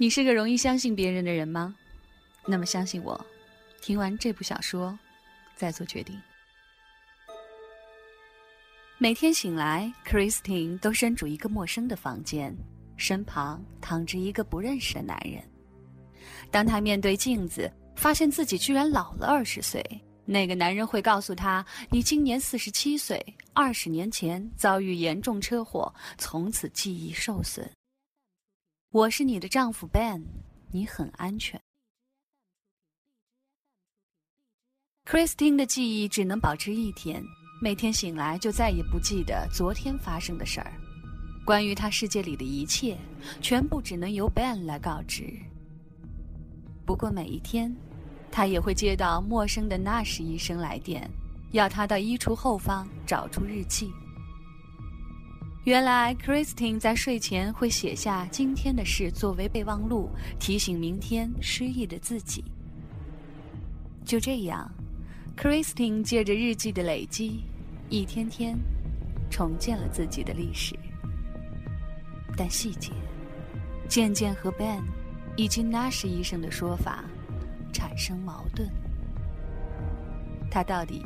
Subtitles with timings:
[0.00, 1.74] 你是个容易相信别人的人吗？
[2.46, 3.26] 那么相信我，
[3.82, 4.96] 听完这部小说，
[5.56, 6.16] 再做决定。
[8.96, 12.56] 每天醒来，Christine 都身处一个陌生的房间，
[12.96, 15.42] 身旁躺着一个不认识的男人。
[16.48, 19.84] 当他面对镜子，发现自己居然老了二十岁，
[20.24, 23.20] 那个男人会告诉他：“你今年四十七岁，
[23.52, 27.68] 二十年前遭遇严重车祸，从此记忆受损。”
[28.90, 30.22] 我是你的丈夫 Ben，
[30.70, 31.60] 你很安全。
[35.04, 37.22] Christine 的记忆只能保持一天，
[37.60, 40.72] 每天醒来就再也不记得昨天发生的事儿。
[41.44, 42.96] 关于他世界里的一切，
[43.42, 45.38] 全部只能由 Ben 来告知。
[46.86, 47.76] 不过每一天，
[48.32, 51.06] 他也会接到陌生的 Nash 医生来电，
[51.52, 53.92] 要他到衣橱后方找出日记。
[55.68, 60.08] 原来，Christine 在睡前会写下今天的事作为备忘录，
[60.40, 62.42] 提醒明天失忆的自己。
[64.02, 64.66] 就这样
[65.36, 67.44] ，Christine 借着日记的累积，
[67.90, 68.58] 一天天
[69.30, 70.74] 重建了自己的历史。
[72.34, 72.90] 但细节
[73.86, 74.80] 渐渐和 Ben
[75.36, 77.04] 以及 Nash 医生的说法
[77.74, 78.66] 产生矛盾。
[80.50, 81.02] 他到底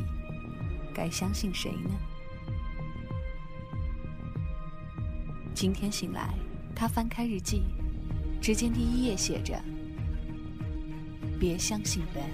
[0.95, 1.91] 该相信谁呢？
[5.55, 6.35] 今天醒来，
[6.75, 7.63] 他翻开日记，
[8.41, 9.55] 只见第一页写着
[11.39, 12.25] ：“别相信人。”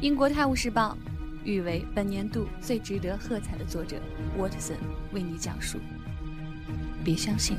[0.00, 0.96] 英国《泰晤士报》
[1.44, 4.00] 誉为本年度最值得喝彩的作者
[4.38, 4.76] 沃特森
[5.12, 5.78] 为你讲述
[7.04, 7.58] ：“别相信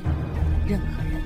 [0.66, 1.22] 任何人。”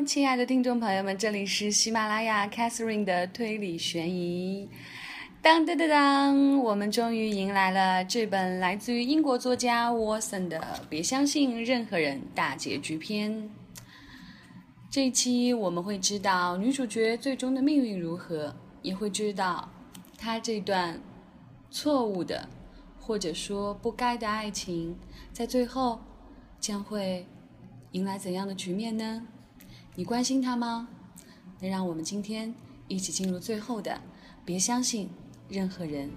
[0.00, 4.68] 亲爱的听众朋友们，这里是喜马拉雅 Catherine 的推理悬疑。
[5.40, 13.50] 当当当当，我们终于迎来了这本来自于英国作家 Watson 的《别相信任何人》大结局篇。
[14.90, 19.70] 这一期我们会知道女主角最终的命运如何，也会知道
[20.18, 21.00] 她这段
[21.70, 22.48] 错误的
[23.00, 24.96] 或者说不该的爱情，
[25.32, 26.00] 在最后
[26.58, 27.26] 将会
[27.92, 29.26] 迎来怎样的局面呢？
[29.96, 30.88] 你关心他吗？
[31.60, 32.52] 能让我们今天
[32.88, 34.00] 一起进入最后的，
[34.44, 35.08] 别相信
[35.48, 36.10] 任何人。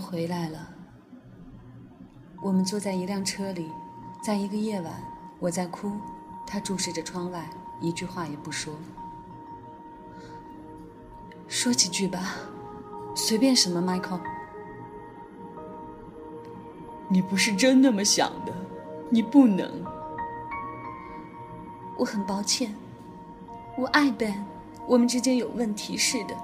[0.00, 0.68] 回来了。
[2.42, 3.70] 我们坐在一辆车里，
[4.24, 4.94] 在一个夜晚，
[5.38, 5.92] 我在哭，
[6.46, 7.50] 他注视着窗外，
[7.80, 8.74] 一句话也不说。
[11.46, 12.36] 说几句吧，
[13.14, 14.20] 随便什么，Michael。
[17.08, 18.52] 你不是真那么想的，
[19.10, 19.68] 你不能。
[21.98, 22.74] 我很抱歉，
[23.76, 24.44] 我爱 Ben，
[24.86, 26.34] 我们之间有问题是的，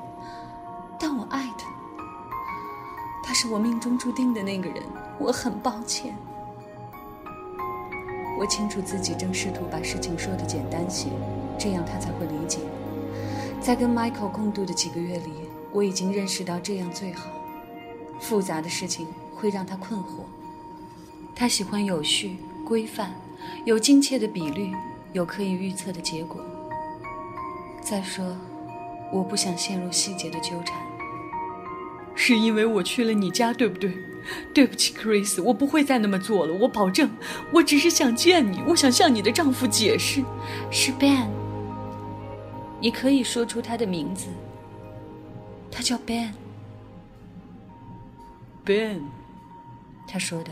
[1.00, 1.75] 但我爱他。
[3.38, 4.82] 是我命中注定的那个人，
[5.18, 6.16] 我很抱歉。
[8.38, 11.10] 我清楚自己正试图把事情说的简单些，
[11.58, 12.60] 这样他才会理解。
[13.60, 15.32] 在跟 Michael 共度的几个月里，
[15.70, 17.28] 我已经认识到这样最好。
[18.18, 20.24] 复杂的事情会让他困惑。
[21.34, 23.10] 他喜欢有序、规范，
[23.66, 24.72] 有精确的比率，
[25.12, 26.40] 有可以预测的结果。
[27.82, 28.34] 再说，
[29.12, 30.85] 我不想陷入细节的纠缠。
[32.16, 33.92] 是因为我去了你家，对不对？
[34.52, 37.08] 对不起，Chris，我不会再那么做了，我保证。
[37.52, 40.24] 我只是想见你，我想向你的丈夫解释。
[40.68, 41.28] 是 Ben，
[42.80, 44.26] 你可以说出他的名字。
[45.70, 46.32] 他叫 Ben。
[48.64, 49.02] Ben，
[50.08, 50.50] 他说的，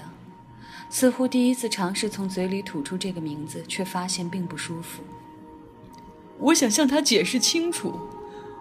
[0.89, 5.03] 似乎第一次尝试从嘴里吐出这个名字，却发现并不舒服。
[6.39, 7.99] 我想向他解释清楚，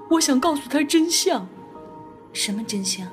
[0.10, 1.48] 我想告诉他真相。
[2.34, 3.08] 什么真相？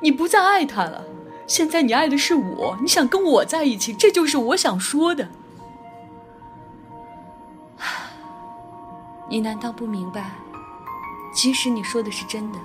[0.00, 1.04] 你不再爱他了，
[1.46, 5.26] 现在你爱的是我，你想跟我在一起，这就是我想说的。
[9.30, 10.32] 你难道不明白？
[11.34, 12.58] 即使你说的是真的，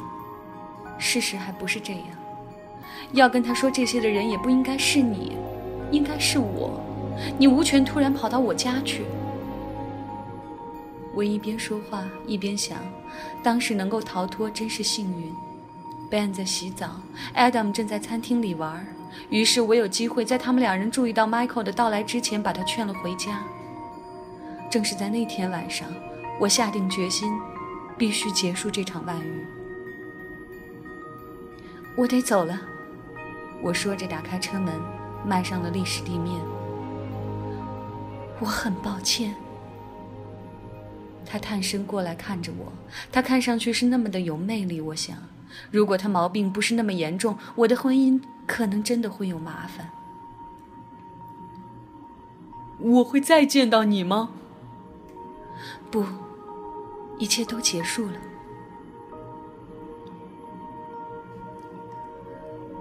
[0.98, 2.04] 事实还不是这样。
[3.14, 5.38] 要跟他说这些的人也不应该是你，
[5.92, 6.80] 应该是我。
[7.38, 9.04] 你无权突然跑到我家去。
[11.14, 12.78] 我一边说话一边想，
[13.44, 15.34] 当时能够逃脱真是幸运。
[16.12, 17.00] Ben 在洗澡
[17.34, 18.86] ，Adam 正在餐厅里玩，
[19.30, 23.42] 于是我有机会在他们两人注意到 Michael 的到来之前把他劝了回家。
[24.70, 25.88] 正是在那天晚上，
[26.38, 27.32] 我下定决心，
[27.98, 29.46] 必须结束这场外遇。
[31.96, 32.60] 我得走了，
[33.64, 34.74] 我说着打开车门，
[35.26, 36.38] 迈上了历史地面。
[38.42, 39.34] 我很抱歉。
[41.26, 42.74] 他探身过来看着我，
[43.14, 44.82] 他看上去是那么的有魅力。
[44.82, 45.16] 我想，
[45.70, 49.90] 如果他毛病不是那么严重，我的婚姻可能真的会有麻烦。
[52.80, 54.30] 我会再见到你吗？
[55.92, 56.06] 不，
[57.18, 58.14] 一切都结束了。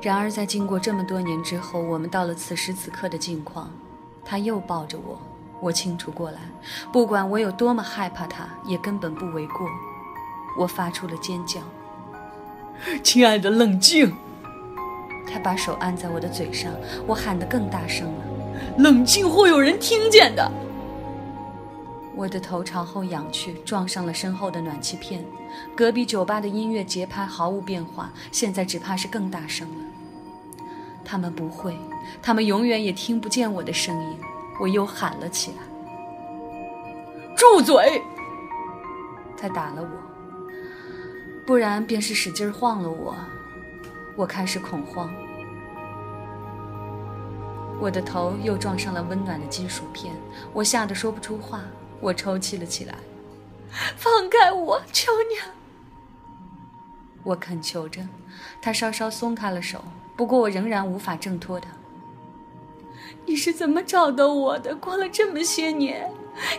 [0.00, 3.70] 然而，在经过这么多年之后，我们到了此时此刻的境况，
[4.24, 5.20] 他又抱着我。
[5.60, 6.40] 我清楚过来，
[6.90, 9.68] 不管我有多么害怕他，也根本不为过。
[10.58, 11.60] 我发出了尖叫。
[13.02, 14.12] 亲爱的，冷静！
[15.26, 16.72] 他把手按在我的嘴上，
[17.06, 18.24] 我喊得更大声了。
[18.78, 20.50] 冷静，会有人听见的。
[22.16, 25.24] 我的头朝后仰去，撞上了身后的暖气片。
[25.74, 29.84] 隔壁酒吧的音乐节拍毫无变化，现在只怕是更大声了。
[31.04, 31.76] 他们不会，
[32.22, 34.16] 他们永远也听不见我的声音。
[34.60, 35.56] 我又喊了起来
[37.34, 38.02] ：“住嘴！”
[39.40, 39.88] 他打了我，
[41.50, 43.12] 不然便是使劲晃了我。
[44.14, 45.12] 我开始恐慌，
[47.80, 50.14] 我的头又撞上了温暖的金属片，
[50.52, 51.62] 我吓得说不出话。
[52.00, 52.94] 我抽泣了起来
[53.98, 55.40] ：“放开我，求你！”
[57.24, 58.00] 我恳求着，
[58.62, 59.82] 他稍稍松开了手，
[60.14, 61.68] 不过我仍然无法挣脱他。
[63.26, 64.76] 你是怎么找到我的？
[64.76, 66.14] 过了这么些年，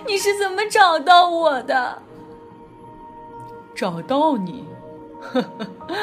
[0.05, 2.01] 你是怎么找到我的？
[3.73, 4.65] 找到你，
[5.21, 5.41] 呵
[5.87, 5.95] 呵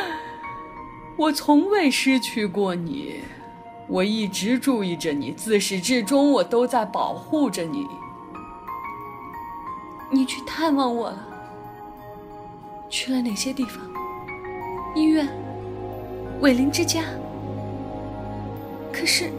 [1.17, 3.20] 我从未失去过你，
[3.88, 7.87] 我一直注意着你，自始至终我都在保护着你。
[10.11, 11.26] 你去探望我了？
[12.88, 13.82] 去了哪些地方？
[14.94, 15.29] 医院？
[16.41, 17.03] 伟林之家？
[18.93, 19.31] 可是。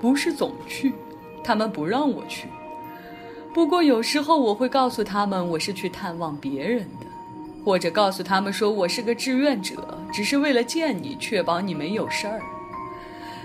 [0.00, 0.94] 不是总去，
[1.42, 2.48] 他们不让我去。
[3.52, 7.06] 不过有时候我会告诉他们我是去探望别人的，
[7.64, 12.40] 或者告诉他们说我是个志愿者，只是为了见你，确保你没有事儿。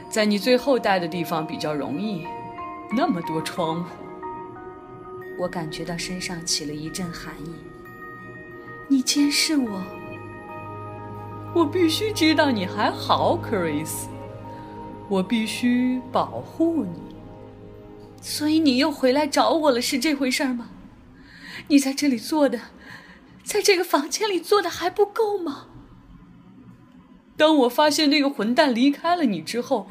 [0.10, 2.25] 在你最后待的地方比较容易，
[2.95, 3.89] 那么多窗户。
[5.39, 7.54] 我感觉到身上起了一阵寒意。
[8.88, 9.81] 你监视我，
[11.56, 14.07] 我必须知道你还好，克瑞斯。
[15.10, 17.15] 我必须保护你，
[18.21, 20.69] 所以你又回来找我了，是这回事吗？
[21.68, 22.60] 你在这里做的，
[23.43, 25.67] 在这个房间里做的还不够吗？
[27.35, 29.88] 当我发现那个混蛋离开了你之后，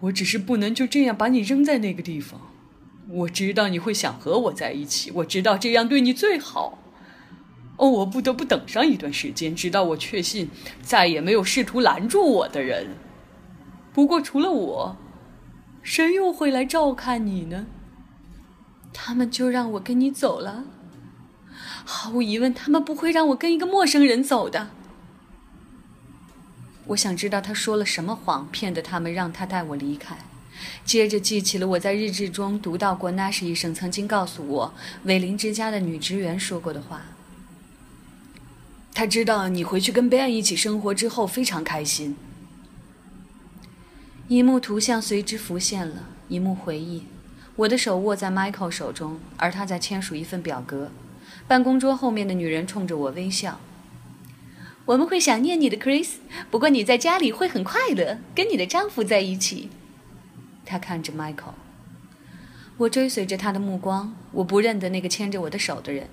[0.00, 2.40] 我只是不能就这样把你扔在那个地方。
[3.08, 6.78] 我知道你会想和我在一起，我知道这样对你最好。
[7.76, 10.48] 哦，我不得不等上一段时间，直到我确信
[10.80, 12.96] 再也没有试图拦住我的人。
[13.92, 14.96] 不过，除了我，
[15.82, 17.66] 谁又会来照看你呢？
[18.92, 20.64] 他们就让我跟你走了。
[21.84, 24.70] 毫无疑问，他们不会让我跟一个陌生人走的。
[26.88, 30.16] 我想知道他说了什么谎，骗得他们让他带我离开。
[30.84, 37.02] 接着记起了我在日志中读到过纳什医生曾经告诉我韦林之家的女职员说过的话。
[38.94, 42.16] 他知道你回去跟贝恩一起生活之后非常开心。
[44.28, 47.04] 一幕图像随之浮现了，一幕回忆。
[47.56, 50.90] 我的手握在 Michael 手中，而他在签署一份表格。
[51.46, 53.60] 办公桌后面的女人冲着我微笑。
[54.86, 56.16] 我们会想念你的，Chris。
[56.50, 59.70] 不过你在家里会很快乐，跟你的丈夫在一起。
[60.66, 61.54] 他看着 Michael。
[62.76, 66.08] 我追随着他的目光，我不认得那个牵着我的手的人，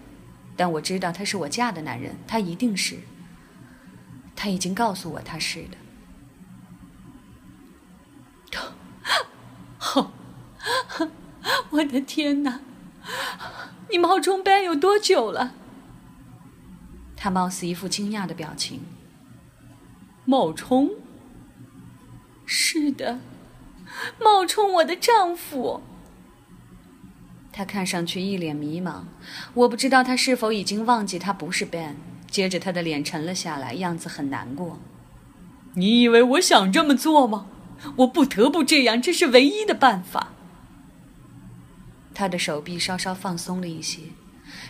[0.56, 2.98] 但我知道他是我嫁的男人，他一定是。
[4.36, 5.78] 他已经告诉我他是的。
[9.96, 10.12] 哦，
[11.72, 12.60] 我的天哪！
[13.92, 15.54] 你冒充 Ben 有多久了？
[17.16, 18.82] 他貌似一副惊讶的表情。
[20.26, 20.92] 冒充？
[22.46, 23.20] 是的，
[24.20, 25.82] 冒充我的丈夫。
[27.52, 29.04] 他看上去一脸迷茫，
[29.54, 31.96] 我不知道他是否已经忘记他不是 Ben。
[32.30, 34.80] 接着，他的脸沉了下来，样子很难过。
[35.74, 37.48] 你以为我想这么做吗？
[37.98, 40.31] 我不得不这样，这是唯一的办法。
[42.14, 44.02] 他的手臂稍稍放松了一些。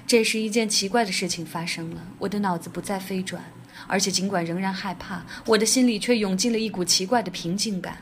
[0.06, 3.44] 这时，一件奇怪的事情发生了，我的脑子不再飞转，
[3.88, 7.98] 而且尽管仍然害怕，我的心里却涌进了一股奇怪的平静感。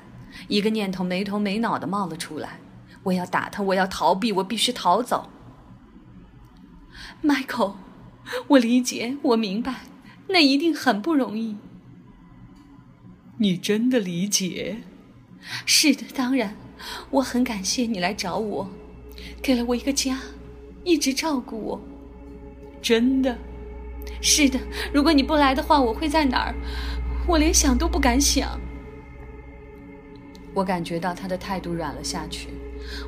[0.47, 2.59] 一个念头没头没脑的冒了出来：
[3.03, 5.29] 我要打他，我要逃避，我必须逃走。
[7.23, 7.75] Michael，
[8.47, 9.81] 我理解，我明白，
[10.27, 11.57] 那一定很不容易。
[13.37, 14.81] 你真的理解？
[15.65, 16.55] 是的，当然，
[17.11, 18.69] 我很感谢你来找我，
[19.41, 20.19] 给了我一个家，
[20.83, 21.81] 一直照顾我。
[22.81, 23.37] 真的？
[24.21, 24.59] 是的。
[24.93, 26.55] 如果你不来的话，我会在哪儿？
[27.27, 28.59] 我连想都不敢想。
[30.53, 32.49] 我感觉到他的态度软了下去，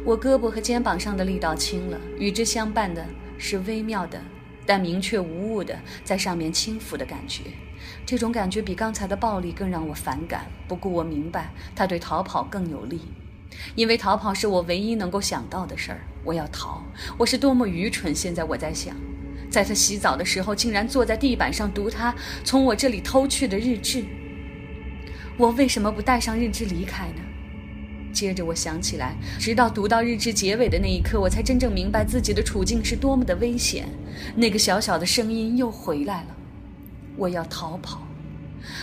[0.06, 3.06] 我胳膊和肩膀上的力道轻了，与之相伴的
[3.38, 4.22] 是微妙的，
[4.66, 7.46] 但明确无误的在上面轻抚的感觉。
[8.06, 10.46] 这种感觉比刚才的暴力更让我反感。
[10.68, 13.02] 不过我明白，他对逃跑更有利，
[13.76, 16.02] 因为逃跑是我唯一能够想到的事儿。
[16.24, 16.84] 我要逃，
[17.18, 18.14] 我是多么愚蠢！
[18.14, 18.96] 现在我在想，
[19.50, 24.04] 在他洗澡的时候，竟然坐在地板上读他从我这里偷去的日志。
[25.38, 27.22] 我为什么不带上日志离开呢？
[28.14, 33.88] 接着我想起来，直到读到日志结尾的那一刻，我才真正明白自己的处境是多么的危险。
[34.36, 36.36] 那个小小的声音又回来了。
[37.16, 38.06] 我要逃跑，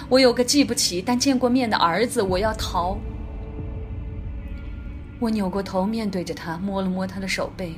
[0.08, 2.98] 我有个记不起但见过面的儿子，我要逃。
[5.20, 7.74] 我扭过头面对着他，摸了摸他的手背，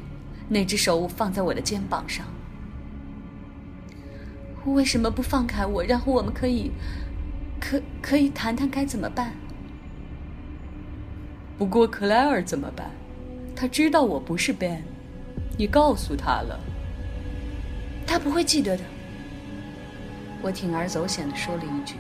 [0.49, 2.27] 那只手放在我的肩膀上。
[4.67, 6.71] 为什么不放开我，然后我们可以，
[7.59, 9.33] 可可以谈谈该怎么办？
[11.57, 12.91] 不过克莱尔怎么办？
[13.57, 14.83] 他知道我不是 Ben，
[15.59, 16.61] 你告诉他了，
[18.07, 18.85] 他不会记得的。
[20.43, 21.97] 我铤而走险地说了一句，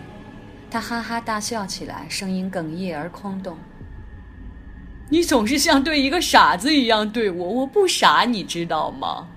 [0.70, 3.59] 他哈哈大笑起来，声音哽咽而空洞。
[5.10, 9.28] 你总是像对一个傻子一样对我，我不傻，你知道吗？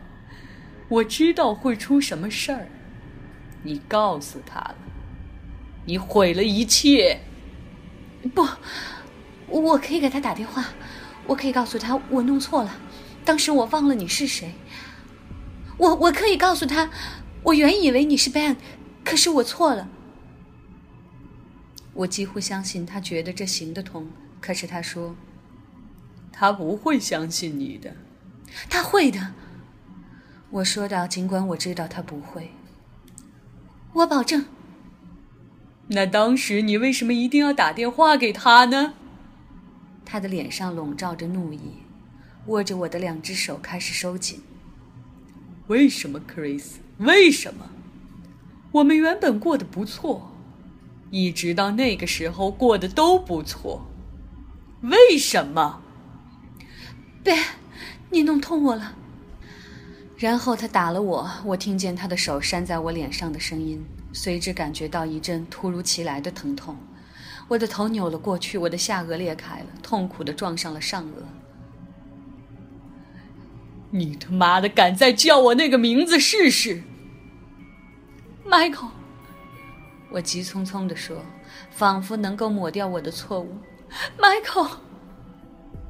[0.87, 2.67] 我知道会出什么事儿。
[3.63, 4.75] 你告诉他了，
[5.85, 7.21] 你毁了一切。
[8.35, 8.47] 不，
[9.47, 10.65] 我可以给他打电话，
[11.25, 12.75] 我可以告诉他我弄错了，
[13.25, 14.53] 当时我忘了你是谁。
[15.77, 16.91] 我我可以告诉他，
[17.41, 18.57] 我原以为你是 Ben。
[19.03, 19.89] 可是我错了，
[21.93, 24.07] 我几乎相信他觉得这行得通。
[24.39, 25.15] 可是他说，
[26.33, 27.95] 他不会相信你的，
[28.69, 29.33] 他会的。
[30.49, 32.51] 我说道，尽管我知道他不会，
[33.93, 34.45] 我保证。
[35.87, 38.95] 那当时你为什么一定要打电话给他呢？
[40.03, 41.59] 他的脸上笼罩着怒意，
[42.47, 44.41] 握着我的两只手开始收紧。
[45.67, 46.63] 为什么，Chris？
[46.97, 47.69] 为什么？
[48.71, 50.35] 我们原本过得不错，
[51.11, 53.87] 一直到那个时候过得都不错。
[54.81, 55.82] 为什么？
[57.23, 57.35] 别，
[58.09, 58.95] 你弄痛我了。
[60.17, 66.75] 然后他打了我，我听见他的手扇在我脸上的声音，随之感觉到一阵突如其来的疼痛。
[67.47, 71.23] 我的头扭了过去，我的下颚裂开了，痛苦的撞上了上颚。
[73.89, 76.81] 你他妈的敢再叫我那个名字试试
[78.47, 78.89] ？Michael，
[80.09, 81.23] 我急匆匆的说，
[81.69, 83.57] 仿佛能够抹掉我的错误。
[84.17, 84.77] Michael，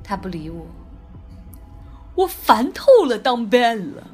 [0.03, 0.65] 他不理我。
[2.15, 4.07] 我烦透了当 Ben 了。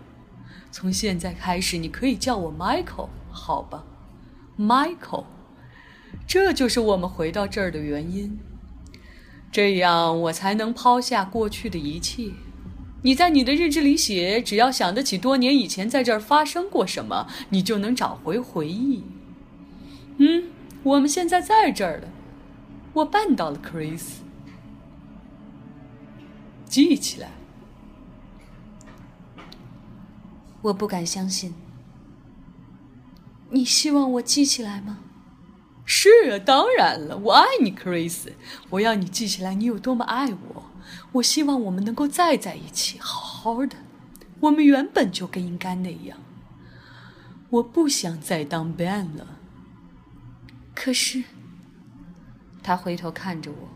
[0.71, 3.83] 从现在开始，你可以叫我 Michael，好吧
[4.57, 5.25] ？Michael，
[6.27, 8.39] 这就是我们回到这儿的原因。
[9.51, 12.31] 这样，我才能抛下过去的一切。
[13.01, 19.03] 你在你的日志里写，只要想得起多年以前在这儿发生过什么，你就能找回回忆。
[20.17, 20.49] 嗯，
[20.83, 22.07] 我们现在在这儿了，
[22.93, 24.17] 我绊倒了，Chris。
[26.65, 27.31] 记起来。
[30.61, 31.53] 我不敢相信。
[33.51, 34.99] 你希望我记起来吗？
[35.85, 38.31] 是啊，当然了，我爱你，Chris。
[38.69, 40.63] 我要你记起来，你有多么爱我。
[41.13, 43.75] 我希望我们能够再在一起，好好的。
[44.41, 46.19] 我们原本就该应该那样。
[47.49, 49.39] 我不想再当 Ben 了。
[50.75, 51.23] 可是，
[52.61, 53.69] 他回头看着我。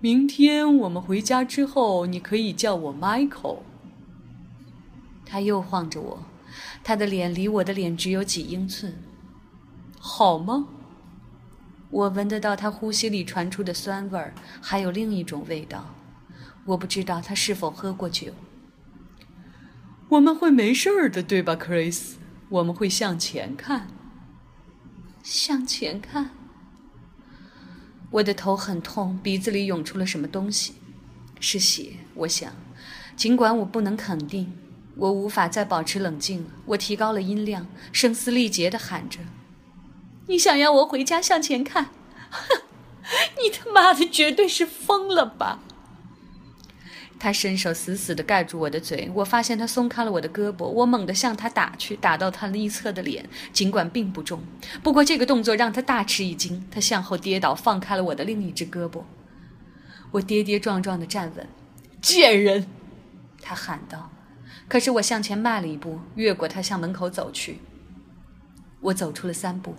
[0.00, 3.60] 明天我们回家之后，你可以叫我 Michael。
[5.26, 6.22] 他又晃着我，
[6.82, 8.94] 他的脸离我的脸只有几英寸。
[9.98, 10.68] 好吗？
[11.90, 15.94] 我闻得到他呼吸里传出的酸味儿，还有另一种味道。
[16.64, 18.32] 我不知道他是否喝过酒。
[20.08, 22.14] 我们会没事儿的，对吧，Chris？
[22.48, 23.88] 我们会向前看，
[25.22, 26.30] 向前看。
[28.10, 30.74] 我的头很痛，鼻子里涌出了什么东西，
[31.40, 31.94] 是血。
[32.14, 32.52] 我想，
[33.16, 34.52] 尽管我不能肯定，
[34.96, 36.50] 我无法再保持冷静了。
[36.66, 39.20] 我提高了音量，声嘶力竭地喊着
[40.26, 41.90] ：“你想要我回家向前看？
[42.30, 42.62] 哼，
[43.42, 45.60] 你他妈的绝对是疯了吧！”
[47.18, 54.42] 他伸手死死地盖住我的嘴，我发现他松开了我的胳膊，我猛地向他打去，打到他一侧的脸，尽管并不重，
[54.82, 59.02] 不过这个动作让他大吃一惊，他向后跌倒，放开了我的另一只胳膊。
[60.10, 61.48] 我跌跌撞撞地站稳，
[62.02, 62.66] 贱人！
[63.40, 64.10] 他喊道。
[64.68, 67.58] 可是我向前迈了一步，越过他向门口走去。
[68.80, 69.74] 我走出了三步，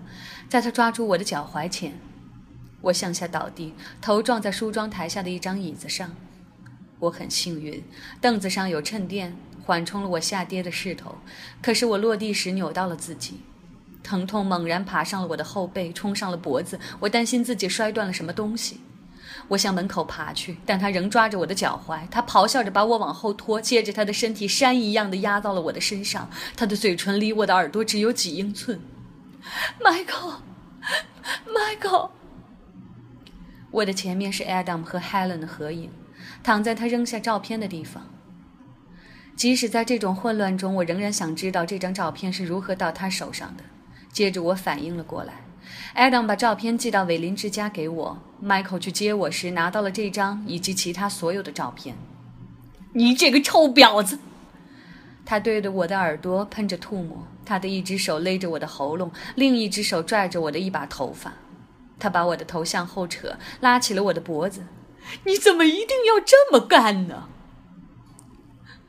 [0.50, 2.00] 在他抓住我的脚踝前，
[2.82, 6.12] 我向下倒地，头撞在梳妆台下的一张椅子上。
[7.00, 7.84] 我很幸运，
[8.20, 11.16] 凳子上有衬垫，缓冲了我下跌的势头。
[11.62, 13.42] 可是我落地时扭到了自己，
[14.02, 16.80] 疼痛猛然爬上了我的后背，冲上了脖子。
[17.02, 18.82] 我担心自己摔断了什么东西。
[19.48, 22.06] 我向门口爬去，但他仍抓着我的脚踝。
[22.10, 26.30] 他咆哮着把我往后拖，接着他的身体山一样的压到了我的身上。
[26.56, 28.82] 他的嘴唇离我的耳朵只有几英寸。
[29.80, 32.10] Michael，Michael，
[33.72, 35.92] 我的前面是 Adam 和 Helen 的合影。
[36.44, 38.08] 躺在他扔下照片的地方。
[39.36, 43.64] 即使在这种混乱中，我仍然想知道这张照片是如何到他手上的。
[44.12, 45.34] 接着我反应了过来
[45.96, 48.18] ，Adam 把照片寄到韦林之家给我。
[48.44, 51.96] Michael 去接我时拿到了这张以及其他所有的照片。
[52.94, 54.20] 你这个臭婊子！
[55.26, 61.34] 他对着我的耳朵喷着唾沫，他的一只手勒着我的喉咙，另一只手拽着我的一把头发。
[62.00, 64.66] 他把我的头向后扯，拉起了我的脖子。
[65.26, 67.28] 你怎么一定要这么干呢？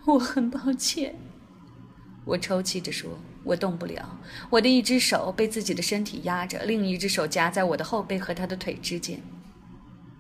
[0.04, 1.18] 我很抱歉，
[2.24, 4.18] 我抽泣着说：“我动不了。”
[4.50, 9.20] 我的一只手被自己的身体压着，另一只手夹在我的后背和他的腿之间。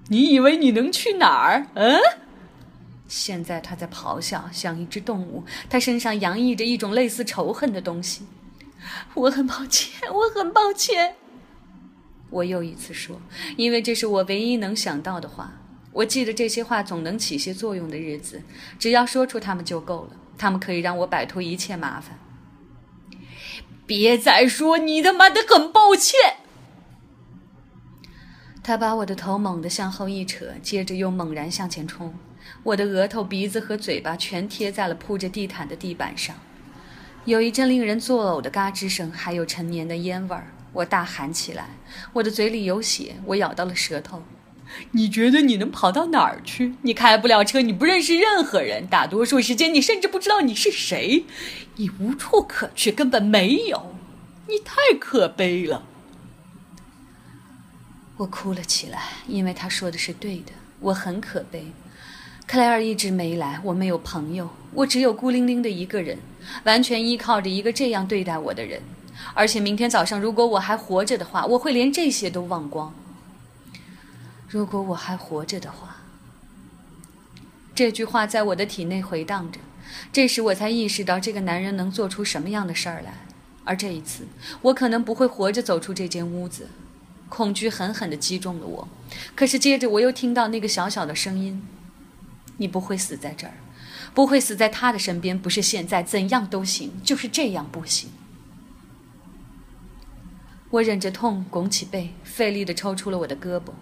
[0.08, 1.66] 你以为你能去哪儿？
[1.74, 1.98] 嗯？
[3.06, 5.44] 现在他在咆哮，像一只动物。
[5.70, 8.26] 他身上洋溢着一种类似仇恨的东西。
[9.14, 11.14] 我很抱歉，我很抱歉。
[12.30, 13.20] 我又一次说，
[13.56, 15.52] 因为这是我唯一能想到的话。
[15.92, 18.42] 我记得这些话总能起些作用的日子，
[18.78, 20.10] 只要说出它们就够了。
[20.36, 22.18] 它们可以让我摆脱一切麻烦。
[23.88, 26.36] 别再说你他妈的很抱歉。
[28.62, 32.14] 他把我的头猛地向后一扯，接着又猛然向前冲。
[32.62, 36.36] 我的额头、鼻子和嘴巴全贴在了铺着地毯的地板上，
[37.24, 40.48] 有一阵令人作呕的嘎吱声，还有陈年的烟味儿。
[40.74, 41.70] 我大喊起来，
[42.12, 44.22] 我的嘴里有血，我咬到了舌头。
[44.92, 46.74] 你觉得你能跑到哪儿去？
[46.82, 51.24] 你开不了车，你不认识任何人，大多数时间你甚至不知道你是谁，
[51.76, 53.94] 你无处可去，根本没有，
[54.46, 55.84] 你太可悲了。
[58.16, 61.66] 我哭了起来，因为他说的是对的，我很可悲。
[62.46, 66.18] 克莱尔一直没来，我没有朋友，我只有孤零零的一个人，
[66.64, 68.80] 完全依靠着一个这样对待我的人。
[69.34, 72.94] 而且明天早上如果我还活着的话，我会连这些都忘光。
[74.48, 75.96] 如果我还活着的话，
[77.74, 79.60] 这句话在我的体内回荡着。
[80.12, 83.14] 这时我才意识到这个男人能做出什么样的事儿来。
[83.64, 84.26] 而这一次，
[84.62, 86.68] 我可能不会活着走出这间屋子。
[87.28, 88.88] 恐惧狠狠地击中了我。
[89.34, 91.62] 可是接着我又听到那个小小的声音
[92.56, 93.52] ：“你不会死在这儿，
[94.14, 98.08] 不会死在他的身边，不是现在，怎样都行，就是这样不行。”
[100.70, 103.72] 我忍着痛，拱起背，费力地抽出了我的胳膊。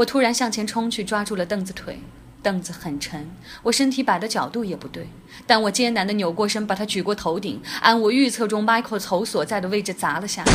[0.00, 2.00] 我突然向前冲去，抓住了凳子腿。
[2.42, 3.28] 凳子很沉，
[3.62, 5.06] 我身体摆的角度也不对，
[5.46, 10.52] 但我艰难地扭过身，把它举过头顶，按我预测中 Michael 头所在的位置砸了下来。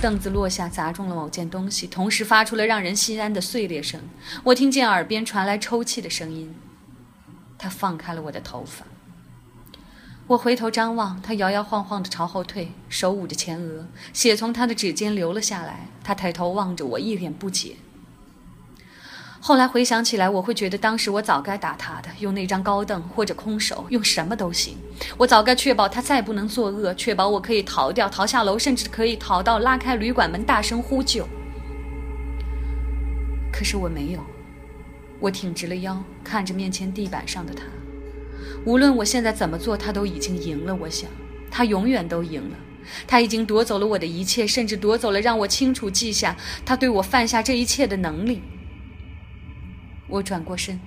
[0.00, 4.00] 凳子落下，砸中了某件东西，同时发出了让人心安的碎裂声。
[4.42, 6.52] 我听见耳边传来抽泣的声音。
[7.56, 8.84] 他放开了我的头发。
[10.28, 15.88] 我回头张望，他摇摇晃晃地朝后退，手捂着前额，血从他的指尖流了下来。
[16.04, 17.76] 他抬头望着我，一脸不解。
[19.40, 24.76] 后来回想起来，我会觉得当时我早该打他的，用那张高凳或者空手，用什么都行。
[25.18, 31.26] 我早该确保他再不能作恶，确保我可以逃掉，逃下楼，甚至可以逃到拉开旅馆门，大声呼救。
[33.52, 34.20] 可是我没有。
[35.18, 37.64] 我挺直了腰，看着面前地板上的他。
[38.64, 40.74] 无论我现在怎么做，他都已经赢了。
[40.74, 41.10] 我想，
[41.50, 42.56] 他永远都赢了。
[43.06, 48.42] 他已经夺走了我的一切，甚至夺走了让我清楚记下他对我犯下这一切的能力。
[50.08, 50.80] 我转过身，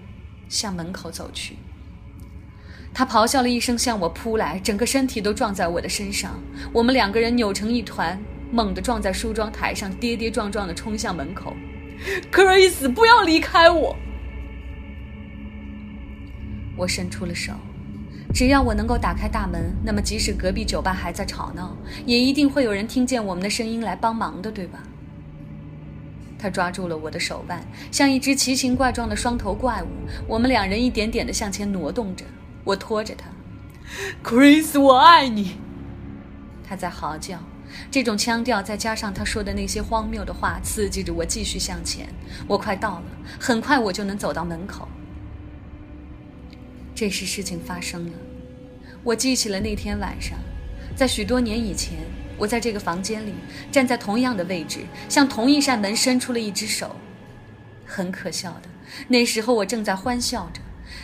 [0.50, 1.56] 向门口走去。
[2.94, 6.40] 他咆哮了一声，向我扑来，整个身体都撞在我的身上。
[6.72, 11.56] 我们两个人扭成一团，猛地撞在梳妆台上，跌跌撞撞地冲向门口。
[12.30, 13.96] 克瑞斯，不要离开我！
[16.76, 17.54] 我伸出了手。
[18.34, 24.84] 只要我能够打开大门，那么即使隔壁酒吧还在吵闹，也一定会有人听见我们的声音来帮忙的，对吧？
[26.38, 29.88] 他抓住了我的手腕，像一只奇形怪状的双头怪物。
[30.28, 32.26] 我们两人一点点地向前挪动着，
[32.66, 33.26] 我拖着他。
[34.22, 35.56] Chris，我爱你！
[36.68, 37.40] 他在嚎叫，
[37.90, 42.10] 这种腔调再加上他说的那些荒谬的话，刺激着我继续向前。
[42.48, 43.06] 我快到了，
[43.40, 44.90] 很快我就能走到门口。
[46.96, 48.14] 这时，事情发生了。
[49.04, 50.40] 我记起了那天晚上，
[50.96, 51.98] 在许多年以前，
[52.38, 53.34] 我在这个房间里，
[53.70, 54.80] 站在同样的位置，
[55.10, 56.96] 向同一扇门伸出了一只手。
[57.86, 58.70] 很可笑的，
[59.10, 60.62] 那时候我正在欢笑着，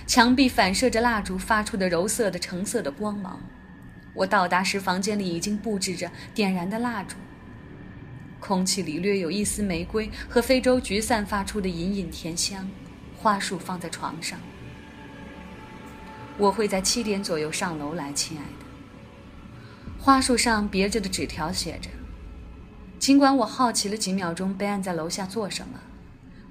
[0.08, 3.42] 墙壁反射着蜡烛发出的柔色的橙色的光芒。
[4.14, 7.18] 我到达时，房间里已经布置着点燃的蜡烛，
[8.40, 12.70] 空气里略有一丝玫瑰和非洲菊散发出的隐隐甜香。
[13.18, 14.40] 花束放在床上。
[16.42, 18.66] 我会在七点左右上楼来，亲爱的。
[20.00, 21.88] 花束上别着的纸条写着
[22.98, 25.80] ：“尽管我好奇了几秒钟，Ben 在楼下做什么，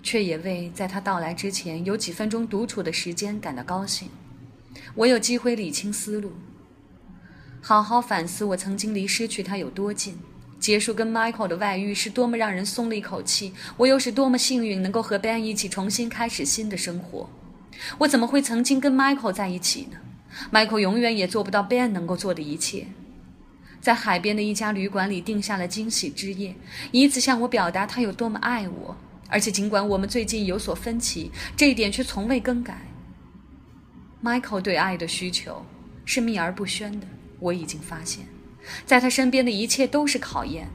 [0.00, 4.11] 却也为在他到来之前有几分钟独处的时间感到高兴。
[4.94, 6.35] 我有机会理清思路，
[7.61, 10.16] 好好反思我曾经离失去他有多近。
[10.61, 17.29] 结束跟 Michael 的外遇是多么让人松了一口气，我又是多么幸运能够和 Ben 一起重新开始新的生活。”
[17.99, 19.99] 我怎么会曾经跟 Michael 在一起呢
[20.53, 22.87] ？Michael 永远也做不到 Ben 能够做的一切。
[23.81, 26.55] 在海边的一家旅馆里定下了惊喜之夜，
[26.93, 28.97] 以此向我表达他有多么爱我。
[29.29, 32.87] 而且尽管我们最近有所分歧，这一点却从未更改。
[34.23, 35.64] Michael 对爱的需求
[36.05, 37.07] 是秘而不宣的，
[37.38, 38.27] 我已经发现，
[38.85, 40.69] 在他身边的一切都是考验。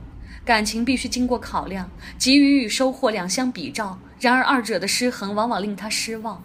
[0.44, 4.00] 感情必须经过考量，给予与收获两相比照。
[4.20, 6.42] 然而二者的失衡往往令他失望。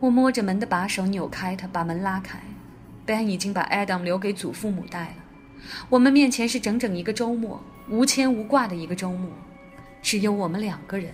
[0.00, 2.38] 我摸着门的把手，扭开它，把门拉开。
[3.04, 5.14] Ben 已经把 Adam 留给祖父母带了。
[5.88, 9.30] 我们面前是整整一个周末，无牵无挂的一个周末，
[10.00, 11.12] 只有我们两个人。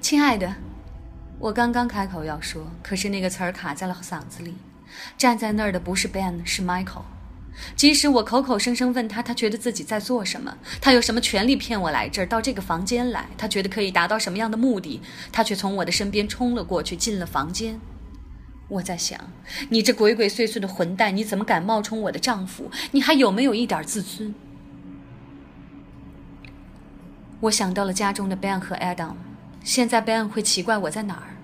[0.00, 0.56] 亲爱的，
[1.38, 4.54] 我刚刚开口要说，可是那个词儿卡在了嗓子里。
[5.18, 7.02] 站在那儿的不是 Ben，是 Michael。
[7.76, 10.56] 即使我口口声声问他，他觉得自己在做什么？
[10.80, 13.26] 他有什么权利骗我来这儿，到这个房间来？
[13.36, 15.00] 他觉得可以达到什么样的目的？
[15.30, 17.78] 他却从我的身边冲了过去，进了房间。
[18.68, 19.18] 我在想，
[19.68, 22.70] 你这鬼鬼祟祟的混蛋，你怎么敢冒充我的丈夫？
[22.92, 24.34] 你还有没有一点自尊？
[27.40, 29.14] 我想到了家中的 Ben 和 Adam，
[29.64, 31.36] 现在 Ben 会奇怪我在哪儿，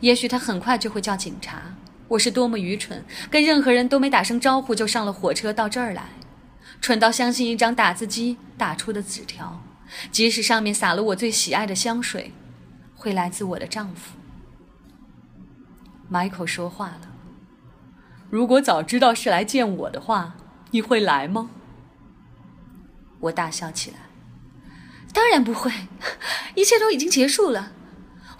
[0.00, 1.74] 也许他很快就会叫警察。
[2.12, 6.10] 我是多么愚蠢，跟任何人都没打声招呼就上了火车到这儿来，
[6.80, 9.62] 蠢到相信一张打字机打出的纸条，
[10.10, 12.32] 即使上面撒了我最喜爱的香水，
[12.94, 14.18] 会来自我的丈夫。
[16.10, 17.12] Michael 说话了
[18.28, 20.34] ：“如果早知道是来见我的话，
[20.72, 21.48] 你会来吗？”
[23.20, 23.96] 我大笑起来
[25.14, 25.72] ：“当然不会，
[26.56, 27.72] 一切都已经结束了，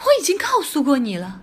[0.01, 1.41] 我已经告诉过你了。”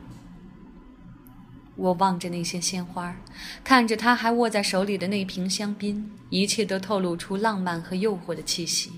[1.79, 3.15] 我望着那些鲜花，
[3.63, 8.91] 看着他还握在手里的那瓶香槟，一切都透露出浪漫和诱惑的气息。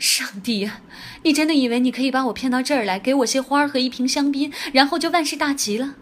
[0.00, 0.80] 上帝呀，
[1.22, 5.94] 你真的以为你可以把我骗到这儿来，给我些花和一瓶香槟，然后就万事大吉了？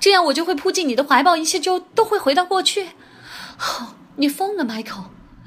[0.00, 2.86] 这样我就会扑进你的怀抱，一切就都会回到过去？
[3.58, 5.04] 哦，你疯了，Michael，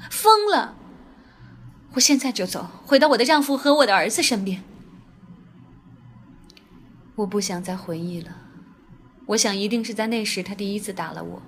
[0.08, 0.76] 疯了！
[1.94, 4.62] 我现在就走，回到我的丈夫和我的儿子身边。
[7.16, 8.41] 我不想再回忆了。
[9.26, 11.42] 我想，一定是在那时他第一次打了我。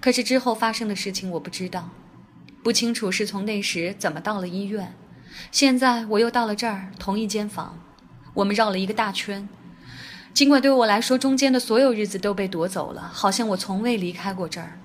[0.00, 1.90] 可是之后发生的事情我不知道，
[2.62, 4.94] 不清楚是从那时怎么到了医院。
[5.50, 7.78] 现在我又到了这儿，同一间房，
[8.34, 9.48] 我们绕了一个大圈。
[10.32, 14.78] 尽管对我来说，中间的所有日子都被夺走了，好像我从未离开过这儿。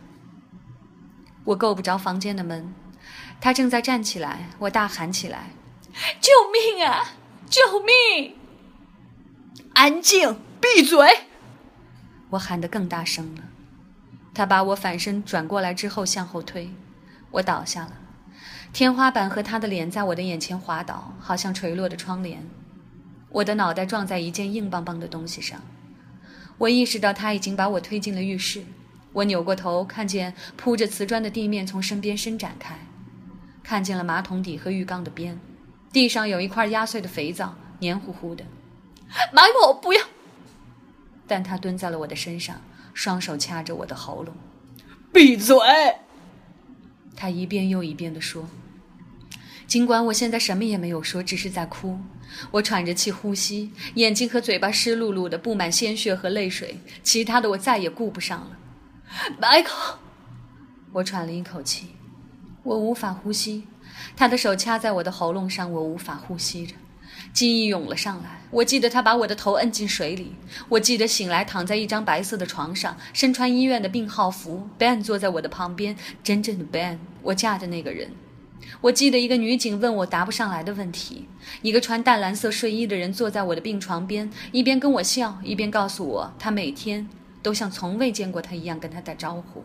[1.45, 2.73] 我够不着房间的门，
[3.41, 5.51] 他正在站起来，我大喊起来
[6.21, 7.15] ：“救命啊！
[7.49, 8.35] 救命！”
[9.73, 11.28] 安静，闭嘴。
[12.31, 13.43] 我喊得更大声了，
[14.33, 16.69] 他把我反身转过来之后向后推，
[17.31, 17.93] 我倒下了，
[18.71, 22.47] 天花板和他的脸在我的眼前滑倒，好像垂落的窗帘，
[23.29, 25.59] 我的脑袋撞在一件硬邦邦的东西上，
[26.59, 28.63] 我意识到他已经把我推进了浴室，
[29.13, 32.75] 我扭过头，看见铺着瓷砖的地面从身边伸展开，
[33.63, 35.39] 看见了马桶底和浴缸的边，
[35.91, 38.43] 地上有一块压碎的肥皂，黏糊糊的。
[39.33, 40.03] Michael，不要！
[41.29, 42.59] 但他蹲在了我的身上，
[42.93, 44.35] 双手掐着我的喉咙。
[45.13, 45.55] 闭嘴！
[47.15, 48.49] 他一遍又一遍地说。
[49.67, 51.99] 尽管我现在什么也没有说，只是在哭。
[52.51, 56.79] 我喘着气呼吸，眼睛和嘴巴湿漉漉的，布满鲜血和泪水。
[57.03, 58.57] 其他的我再也顾不上了。
[59.39, 59.97] Michael，
[60.91, 61.89] 我喘了一口气，
[62.63, 63.67] 我无法呼吸。
[64.15, 66.73] 他的手掐在我的喉咙上，我无法呼吸着。
[67.33, 70.35] 记忆涌了上来，我记得他把我的头摁进水里。
[70.67, 78.11] 我记得醒来躺在一张白色的床上，身穿医院的病号服，Ben 坐在我的旁边，真正的 Ben，我嫁的那个人。
[78.81, 81.27] 我记得一个女警问我答不上来的问题，
[81.61, 87.07] 一个穿淡蓝色睡衣的人坐在我的病床边，一边跟我笑，一边告诉我他每天
[87.41, 89.63] 都像从未见过他一样跟他打招呼。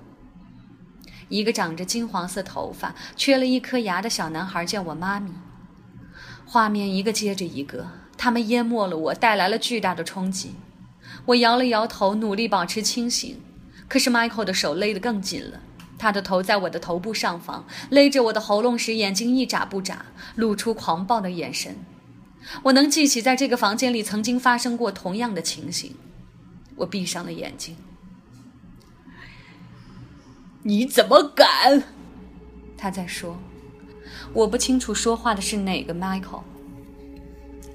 [1.28, 5.30] 一个长着金黄色头发、缺了一颗牙的小男孩叫我妈咪。
[6.54, 10.52] 画面一个接着一个，他们淹没了我，带来了巨大的冲击。
[11.24, 13.40] 我摇了摇头，努力保持清醒，
[13.88, 15.60] 可是 Michael 的手勒得更紧了。
[15.98, 21.74] 他的头在我的头部上方，勒着我的喉咙时，眼睛一眨不眨，露出狂暴的眼神。
[22.62, 25.96] 我能记起在这个房间里曾经发生过同样的情形。
[26.76, 27.76] 我闭上了眼睛。
[30.62, 31.82] 你怎么敢？
[32.78, 33.36] 他在说。
[34.34, 36.42] 我不清楚说话的是哪个 Michael，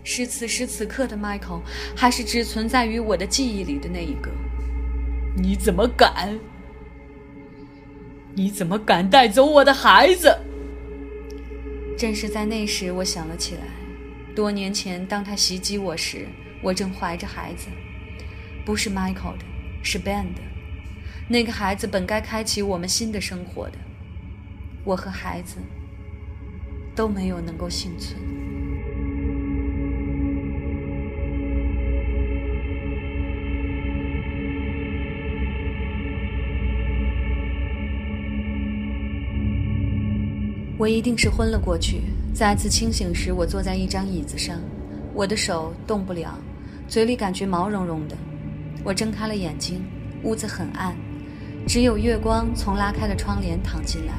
[0.04, 1.62] 是此时此刻的 Michael，
[1.96, 4.30] 还是只存在于我的记忆里的那一个？
[5.38, 6.38] 你怎么敢？
[8.36, 10.38] 你怎么敢带走我的孩子？
[11.98, 13.62] 正是在那时，我想了起来，
[14.36, 16.28] 多年前当他袭击我时，
[16.62, 17.68] 我正怀着孩子，
[18.66, 19.46] 不是 Michael 的，
[19.82, 20.42] 是 Ben 的。
[21.30, 23.78] 那个孩子本该开启我们新的生活的，
[24.84, 25.58] 我和孩子
[27.00, 28.20] 都没有能够幸存。
[40.78, 42.02] 我一定是昏了过去。
[42.34, 44.60] 再次清醒时，我坐在一张椅子上，
[45.14, 46.38] 我的手动不了，
[46.90, 48.18] 嘴里感觉毛茸茸的。
[48.84, 49.82] 我睁开了眼睛，
[50.24, 50.94] 屋子很暗，
[51.66, 54.16] 只有月光从拉开的窗帘淌进来，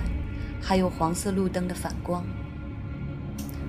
[0.63, 2.25] 还有黄色路灯的反光。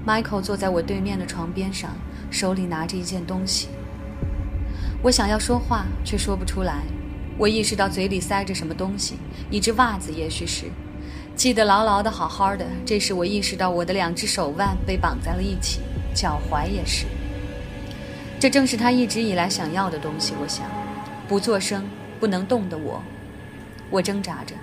[0.05, 1.91] Michael 坐在我对面的床边上，
[2.31, 3.67] 手里拿着一件东西。
[5.03, 6.81] 我想要说话，却说不出来。
[7.37, 9.15] 我意识到嘴里塞着什么东西，
[9.49, 10.65] 一只袜子，也许是。
[11.35, 12.65] 记得牢牢的，好好的。
[12.85, 15.79] 这时我意识到，我的两只手腕被绑在了一起，
[16.13, 17.05] 脚踝也是。
[18.39, 20.33] 这正是他一直以来想要的东西。
[20.41, 20.65] 我想，
[21.27, 21.87] 不作声、
[22.19, 23.01] 不能动的我，
[23.89, 24.55] 我挣扎着。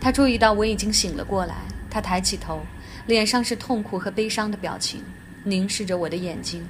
[0.00, 1.54] 他注意到我已经醒了过来，
[1.90, 2.60] 他抬起头，
[3.06, 5.02] 脸上是痛苦和悲伤的表情，
[5.44, 6.64] 凝视着我的眼睛。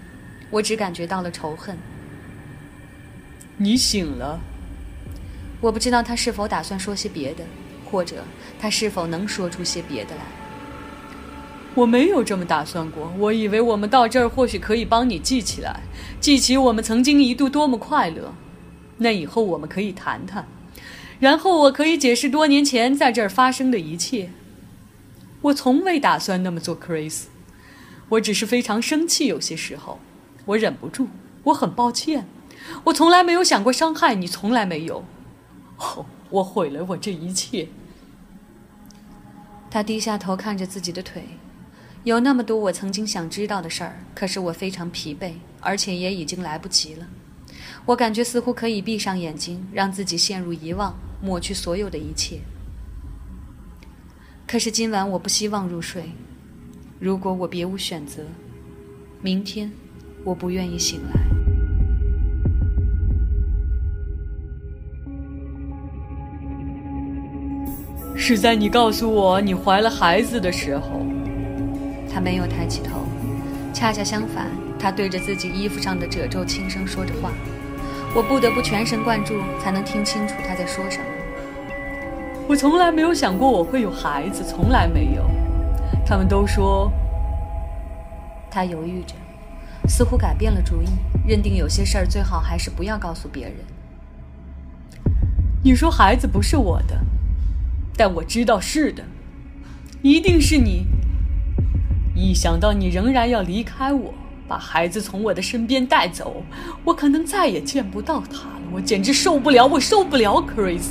[0.50, 1.76] 我只感觉到了仇恨。
[3.56, 4.40] 你醒了。
[5.60, 7.44] 我不知道他是否打算说些别的。
[7.90, 8.24] 或者
[8.58, 10.22] 他是否能说出些别的来？
[11.76, 13.12] 我没有这么打算过。
[13.16, 15.78] 我以为我们到这儿或许可以帮你记起来，
[16.18, 18.34] 记起我们曾经一度多么快乐。
[18.98, 20.44] 那以后我们可以谈谈，
[21.20, 24.30] 然后我可以解释多年前在这儿发生的一切。
[25.44, 27.24] 我从未打算那么做，Chris。
[28.08, 30.00] 我只是非常生气，有些时候
[30.46, 31.08] 我忍不住。
[31.44, 32.26] 我很抱歉。
[32.84, 35.04] 我从来没有想过伤害你，从来没有。
[35.76, 37.68] 哦，我毁了我这一切。
[39.70, 41.22] 他低下头看着自己的腿，
[42.04, 47.06] 有那么多我曾经想知道的事儿，可是我非常疲惫，而且也已经来不及了。
[47.84, 52.40] 我感觉似乎可以闭上眼睛，让自己陷入遗忘，抹去所有的一切。
[54.46, 56.04] 可是今晚我不希望入睡。
[57.00, 58.22] 如果我别无选择，
[59.20, 59.70] 明天
[60.22, 61.20] 我不愿意醒来。
[68.16, 71.04] 是在你告诉我你怀了孩子的时候，
[72.10, 73.04] 他没有抬起头，
[73.72, 77.32] 恰恰相反，他对着自己衣服上的褶皱轻声说着话。
[78.14, 81.04] 我不得不全神贯注，才能听清楚他在说什么。
[82.46, 85.24] 我从来没有想过我会有孩子，从来没有。
[86.04, 86.92] 他们都说。
[88.50, 89.14] 他犹豫着，
[89.88, 90.86] 似乎改变了主意，
[91.26, 93.56] 认定有些事儿最好还是不要告诉别人。
[95.62, 96.98] 你说孩子不是我的。
[97.96, 99.04] 但我知道是的，
[100.02, 100.86] 一定是你。
[102.14, 104.12] 一想到你仍然要离开我，
[104.46, 106.42] 把孩子从我的身边带走，
[106.84, 108.62] 我可能再也见不到他了。
[108.72, 110.82] 我简直受不了，我受不了，Chris。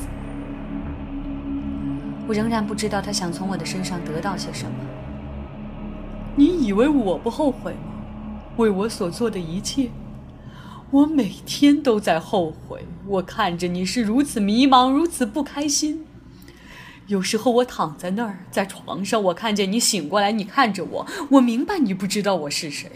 [2.28, 4.72] 我仍然不知道他想从我的身上得到些什么。
[6.36, 7.80] 你以为我不后悔吗？
[8.58, 9.90] 为我所做的一切，
[10.92, 12.86] 我每天都在后悔。
[13.08, 16.06] 我看着你是如此迷茫，如此不开心。
[17.08, 22.90] 有时候我躺在那儿，在床上，我看见你醒过来，你看着我，我明白你不知道我是谁。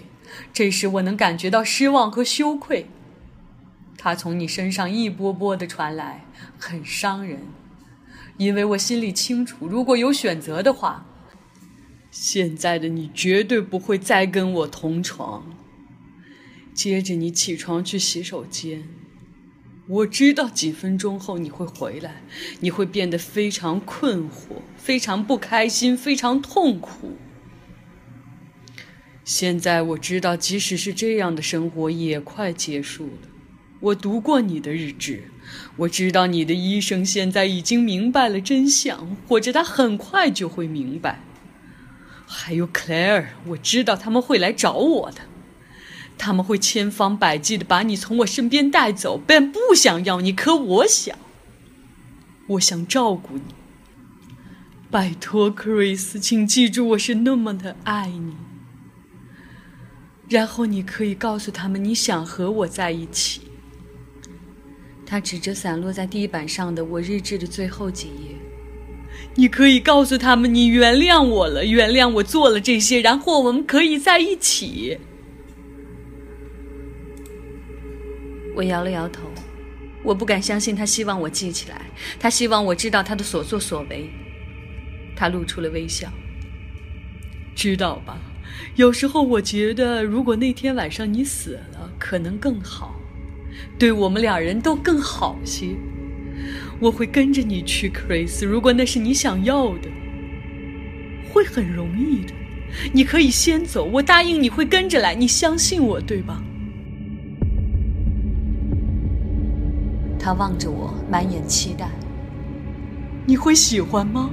[0.54, 2.88] 这时我能感觉到失望和羞愧，
[3.98, 6.26] 它从你身上一波波的传来，
[6.58, 7.40] 很伤人。
[8.38, 11.06] 因为我心里清楚，如果有选择的话。
[12.10, 15.46] 现在的你绝对不会再跟我同床。
[16.74, 18.88] 接着你起床去洗手间，
[19.88, 22.24] 我知道几分钟后你会回来，
[22.62, 27.18] 你会变得非常困惑、非常不开心、非常痛苦。
[29.24, 33.28] 现在我知道，即使是这样的生活也快结束了。
[33.82, 35.26] 我读过你的日志，
[35.78, 41.22] 我知道你的医生现在已经明白了真相，或者他很快就会明白。
[42.26, 45.22] 还有 Claire，我知道他们会来找我的，
[46.18, 49.18] 他们会千方百计的把你从我身边带走。
[49.18, 51.18] Ben 不想要你，可我想，
[52.48, 53.56] 我想照顾你。
[54.92, 58.36] 拜托，Chris，请记住，我是那么的爱你。
[60.28, 63.47] 然后你可以告诉他们，你想和我在一起。
[65.10, 68.36] 他指着散落在地板上的我日志的最后几页。
[69.36, 74.98] 你可以告诉他们，你原谅我了，原谅我做了这些，然后我们可以在一起。
[78.54, 79.22] 我摇了摇头，
[80.04, 81.82] 我不敢相信他希望我记起来，
[82.20, 84.10] 他希望我知道他的所作所为。
[85.16, 86.12] 他露出了微笑，
[87.56, 88.20] 知道吧？
[88.76, 93.00] 有时候我觉得，如果那天晚上你死了，可能更好，
[93.78, 95.76] 对我们俩人都更好些。
[96.80, 98.46] 我会跟着你去，Chris。
[98.46, 99.90] 如果那是你想要的，
[101.32, 102.34] 会很容易的。
[102.94, 105.16] 你可以先走，我答应你会跟着来。
[105.16, 106.44] 你相信我，对吧？
[110.20, 111.90] 他望着我，满眼期待。
[113.26, 114.30] 你会喜欢吗？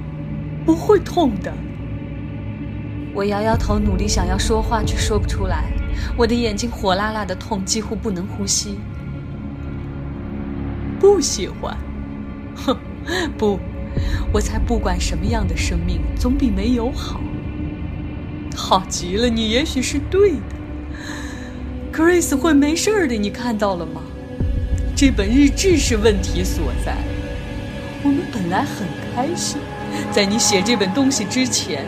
[0.65, 1.53] 不会痛的。
[3.13, 5.71] 我摇摇头，努力想要说话，却说不出来。
[6.17, 8.77] 我的眼睛火辣辣的痛，几乎不能呼吸。
[11.05, 11.77] 不喜欢。
[12.55, 12.75] 哼，
[13.37, 13.59] 不，
[14.33, 17.21] 我才不管什么样的生命，总比没有好。
[18.55, 20.55] 好极了，你也许是对的。
[21.93, 24.01] Grace 会没事的，你看到了吗？
[24.95, 26.97] 这本日志是问题所在。
[28.01, 29.59] 我们本来很开心，
[30.11, 31.85] 在你写这本东西之前，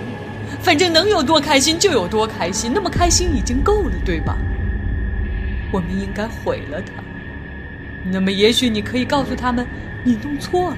[0.61, 4.37] 反正能有多开心就有多开心，那么开心已经够了，对吧？
[5.71, 7.03] 我们应该毁了它。
[8.11, 9.67] 那么，也许你可以告诉他们。
[10.03, 10.77] 你弄错了，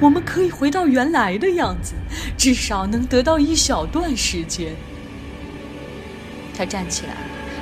[0.00, 1.94] 我们可以回到原来的样子，
[2.38, 4.74] 至少能得到一小段时间。
[6.56, 7.14] 他站起来，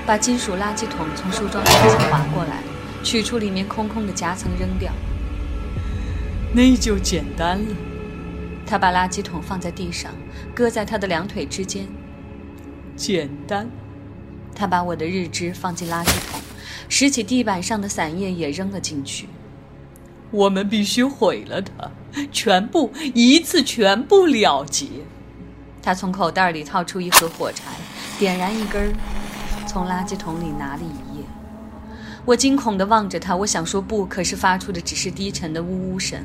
[0.07, 2.63] 把金属垃圾桶从梳妆台上划过来，
[3.03, 4.93] 取出里面空空的夹层扔掉。
[6.53, 7.77] 那就简单了。
[8.67, 10.13] 他把垃圾桶放在地上，
[10.55, 11.89] 搁在他的两腿之间。
[12.95, 13.69] 简单。
[14.55, 16.41] 他把我的日志放进垃圾桶，
[16.89, 19.29] 拾起地板上的散叶也扔了进去。
[20.31, 21.91] 我们必须毁了它，
[22.31, 24.87] 全部一次全部了结。
[25.83, 27.65] 他从口袋里掏出一盒火柴，
[28.19, 28.93] 点燃一根，
[29.67, 31.25] 从垃圾桶里拿了一页。
[32.25, 36.23] 我惊恐地望着他，我想说不，可是发出的只是低沉的呜呜声。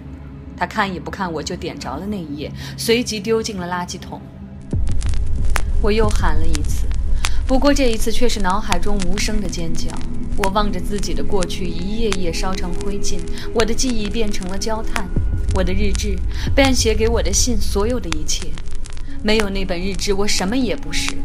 [0.58, 4.22] 他看也不看我，就点着了那一页，随即丢进了垃圾桶。
[5.82, 6.86] 我又喊了一次。
[7.48, 9.88] 不过这一次却是脑海中无声的尖叫。
[10.36, 13.20] 我望着自己的过去，一页页烧成灰烬，
[13.54, 15.08] 我的记忆变成了焦炭，
[15.54, 16.18] 我的日志
[16.56, 18.48] ，Ben 写给我的信，所有的一切，
[19.24, 21.16] 没有那本日志，我什么也不是。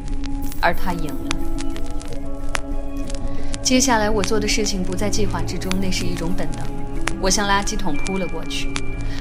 [0.61, 1.28] 而他赢了。
[3.62, 6.66] 接下来我做的事情不在计划之中，那是一种本能。
[7.20, 8.68] 我向垃圾桶扑了过去，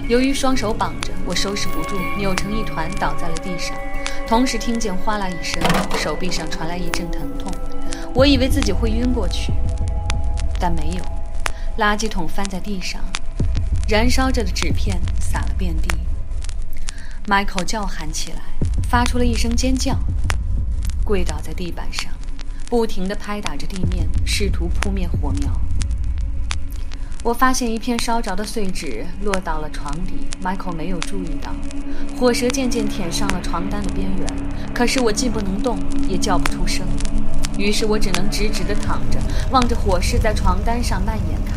[0.09, 3.73] 由于双手绑着，我收拾不住，扭成一团倒在了地上。
[4.29, 5.59] 同时听见哗啦一声，
[5.97, 7.51] 手臂上传来一阵疼痛，
[8.13, 9.51] 我以为自己会晕过去，
[10.59, 11.03] 但没有。
[11.79, 13.01] 垃圾桶翻在地上，
[13.87, 15.89] 燃烧着的纸片撒了遍地。
[17.25, 18.41] Michael 叫喊起来，
[18.87, 19.97] 发出了一声尖叫，
[21.03, 22.13] 跪倒在地板上，
[22.69, 25.59] 不停地拍打着地面，试图扑灭火苗。
[27.29, 31.53] 我发现一片烧着的碎纸落到了床底，Michael 没有注意到。
[32.19, 34.27] 火舌渐渐舔上了床单的边缘，
[34.73, 35.77] 可是我既不能动，
[36.07, 36.87] 也叫不出声。
[37.55, 39.19] 于是我只能直直地躺着，
[39.51, 41.53] 望着火势在床单上蔓延开。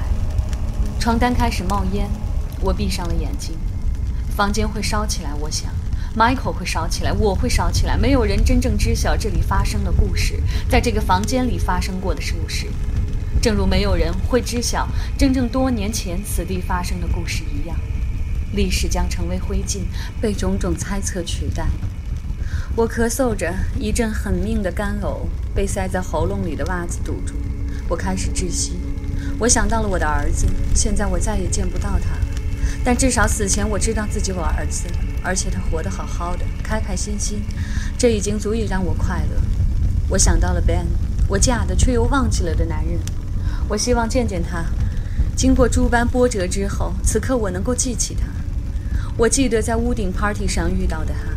[1.01, 2.07] 床单开始冒烟，
[2.61, 3.57] 我闭上了眼睛。
[4.37, 5.71] 房间会烧起来，我想
[6.15, 7.97] ，Michael 会烧起来，我会烧起来。
[7.97, 12.67] 没有人真正知晓这里发生的故事，在这个房间里发生过的故事，
[13.41, 17.77] 正如没有人会知晓真正多年前此地发生的故事一样。
[18.55, 19.79] 历史将成为灰烬，
[20.21, 21.67] 被种种猜测取代。
[22.77, 27.35] 我咳嗽着，一阵狠命的干呕被塞在喉咙里的袜子堵住。
[27.89, 28.79] 我开始窒息。
[29.39, 32.11] 我想到了我的儿子，现在我再也见不到他，
[32.85, 34.87] 但至少死前我知道自己有儿子，
[35.23, 37.43] 而且他活得好好的，开开心心，
[37.99, 39.41] 这已经足以让我快乐。
[40.11, 40.87] 我想到了 Ben，
[41.29, 42.99] 我嫁的却又忘记了的男人。
[43.69, 44.65] 我希望见见他。
[45.35, 48.27] 经过诸般波折之后，此刻我能够记起他。
[49.17, 51.31] 我记得在屋顶 party 上遇到的他，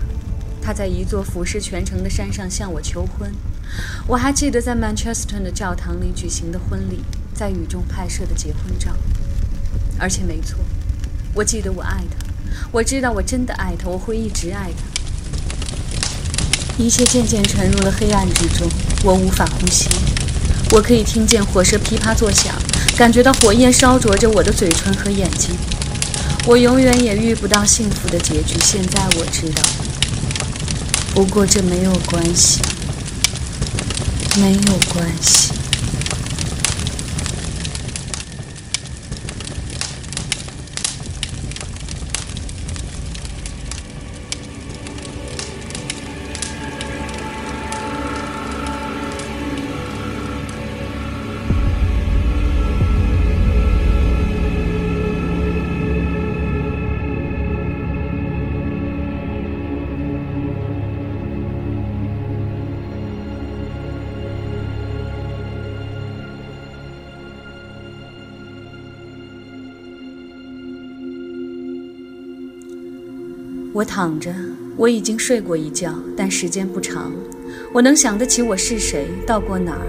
[0.62, 3.32] 他在一座俯视全城的山上向我求婚。
[4.08, 7.04] 我还记得在 Manchester 的教堂里举行的婚礼，
[7.34, 8.96] 在雨中拍摄的结婚照。
[9.98, 10.60] 而且没错，
[11.34, 12.26] 我记得我爱他，
[12.72, 14.84] 我知道我真的爱他，我会一直爱他。
[16.78, 18.70] 一切渐渐沉入了黑暗之中，
[19.04, 19.90] 我无法呼吸。
[20.76, 22.54] 我可以听见火舌噼啪作响，
[22.98, 25.56] 感觉到火焰烧灼着我的嘴唇和眼睛。
[26.46, 28.58] 我永远也遇不到幸福的结局。
[28.62, 29.64] 现在我知道，
[31.14, 32.60] 不过这没有关系，
[34.36, 35.54] 没有关系。
[73.76, 74.34] 我躺着，
[74.78, 77.12] 我已经睡过一觉，但时间不长。
[77.74, 79.86] 我能想得起我是谁，到过哪儿。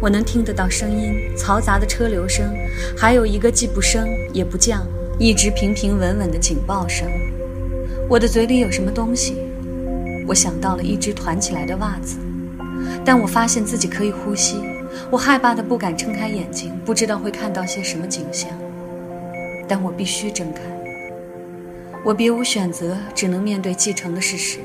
[0.00, 2.54] 我能听得到声音，嘈杂的车流声，
[2.96, 4.86] 还有一个既不升也不降，
[5.18, 7.08] 一直平平稳稳的警报声。
[8.08, 9.34] 我的嘴里有什么东西？
[10.28, 12.18] 我想到了一只团起来的袜子，
[13.04, 14.58] 但我发现自己可以呼吸。
[15.10, 18.48] 我害怕的不敢睁开眼睛，不知道会看到些什么景象，
[19.66, 20.62] 但我必须睁开。
[22.04, 24.58] 我别无选择，只能面对继承的事实。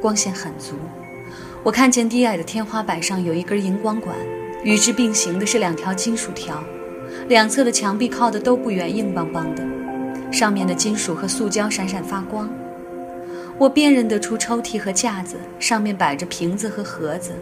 [0.00, 0.74] 光线很足，
[1.62, 4.16] 我看见低矮的天花板上有一根荧光管，
[4.64, 6.64] 与之并行的是两条金属条，
[7.28, 9.62] 两侧的墙壁靠的都不远，硬邦邦的，
[10.32, 12.48] 上面的金属和塑胶闪闪发光。
[13.58, 17.32] 我辨认得出抽屉和架子，上面摆着瓶子和盒子，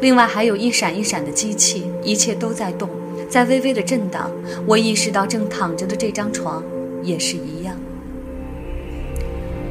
[0.00, 2.88] 另外还有一闪一闪的机器，一切都在动，
[3.28, 4.30] 在微微的震荡。
[4.66, 6.64] 我意识到正躺着的这张床
[7.02, 7.76] 也是一样。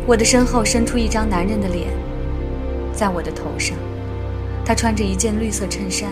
[0.08, 1.88] 我的身后伸出一张男人的脸，
[2.94, 3.78] 在我的头上。
[4.66, 6.10] 他穿着一件绿色衬衫，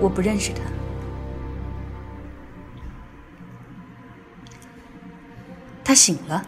[0.00, 0.60] 我不认识他。
[5.84, 6.44] 他醒了，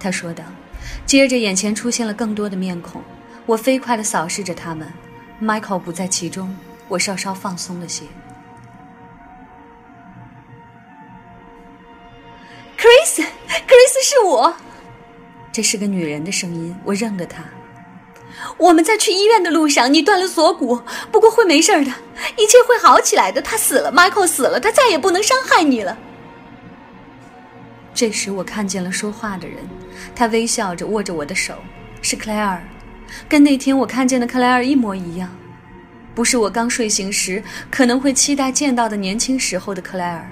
[0.00, 0.44] 他说道。
[1.04, 3.02] 接着，眼前出现了更多的面孔，
[3.46, 4.92] 我飞快地扫视着他们。
[5.40, 6.56] Michael 不在其中，
[6.88, 8.04] 我稍稍放松了些。
[12.76, 14.54] Chris，Chris 是我。
[15.58, 17.42] 这是个女人的声音，我认得她。
[18.58, 20.80] 我们在去医院的路上，你断了锁骨，
[21.10, 21.92] 不过会没事的，
[22.36, 23.42] 一切会好起来的。
[23.42, 25.98] 他死了，Michael 死了，他再也不能伤害你了。
[27.92, 29.56] 这时，我看见了说话的人，
[30.14, 31.56] 他微笑着握着我的手，
[32.02, 32.62] 是克莱尔，
[33.28, 35.28] 跟那天我看见的克莱尔一模一样，
[36.14, 40.30] 不是我刚睡醒时可能会期待见到的年轻时候的克莱尔。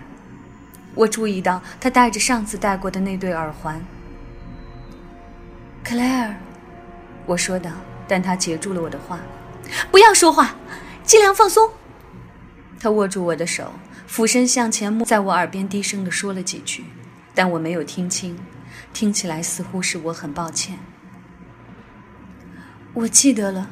[0.95, 3.85] 我注意到他戴着上次戴过的那对耳环。
[5.89, 6.35] 克莱尔，
[7.27, 7.71] 我说道，
[8.09, 9.21] 但他截住了我的话
[9.93, 10.57] ：“不要说话，
[11.05, 11.71] 尽量放松。”
[12.81, 13.73] 他握住我的手，
[14.05, 16.87] 俯身向前，在我耳边低声地说了几句，
[17.37, 18.37] 但我没有听清，
[18.93, 20.77] 听起来似乎是我很抱歉。
[22.93, 23.71] 我记得了，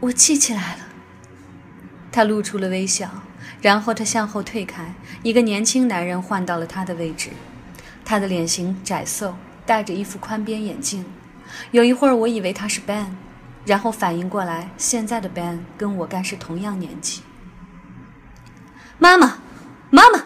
[0.00, 0.80] 我记起来了。
[2.10, 3.08] 他露出了微笑，
[3.62, 4.92] 然后他向后退开，
[5.22, 7.30] 一个年轻男人换到了他的位置，
[8.04, 9.36] 他的脸型窄瘦。
[9.66, 11.04] 戴着一副宽边眼镜，
[11.72, 13.06] 有一会儿我以为他是 Ben，
[13.64, 17.22] 然后反应过来，现在的 Ben 跟我该是同样年纪。
[18.98, 19.38] 妈妈，
[19.90, 20.22] 妈妈，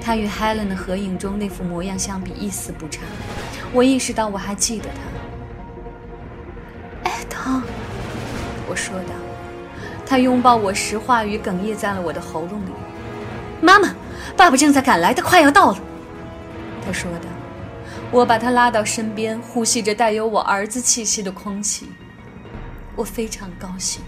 [0.00, 3.00] 他与 Helen 的合影中那副模样相比一丝不差。
[3.72, 4.90] 我意识到我还记得
[7.04, 7.10] 他。
[7.10, 7.62] 艾汤，
[8.68, 9.14] 我说道。
[10.04, 12.72] 他拥抱我时，话语哽咽在了我的喉咙里。
[13.62, 13.94] 妈妈，
[14.36, 15.78] 爸爸正在赶来，他快要到了。”
[16.84, 17.28] 他说道。
[18.10, 21.88] 我把他拉到身边，呼吸着带有我儿子气息的空气。
[22.94, 24.02] 我非常高兴。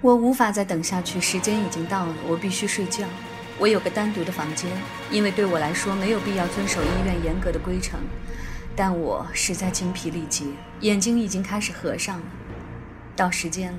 [0.00, 3.04] 我无法再等下去，时间已经到了，我必须睡觉。
[3.58, 4.70] 我有个单独的房间，
[5.10, 8.00] 因为对我来说没有必要遵守医院严格的规程。
[8.74, 10.46] 但我实在精疲力竭，
[10.80, 12.24] 眼睛已经开始合上了。
[13.14, 13.78] 到时间了，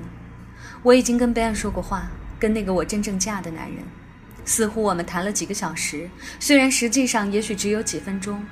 [0.82, 2.08] 我已经跟贝恩说过话，
[2.38, 3.84] 跟那个我真正嫁的男人。
[4.44, 6.10] 似乎我们谈了几个小时，
[6.40, 8.44] 虽然实际上也许只有几分钟。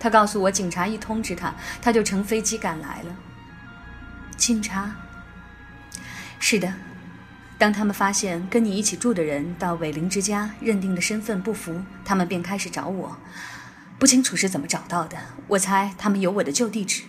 [0.00, 3.16] 他告诉我，警察一通知他，他就乘飞机赶来了。
[4.36, 4.96] 警察？
[6.40, 6.74] 是的。
[7.56, 13.16] 当他们发现跟你一起住的人到伟林之家认定的身份不符，他们便开始找我。
[13.98, 15.16] 不清楚是怎么找到的，
[15.48, 17.02] 我猜他们有我的旧地址，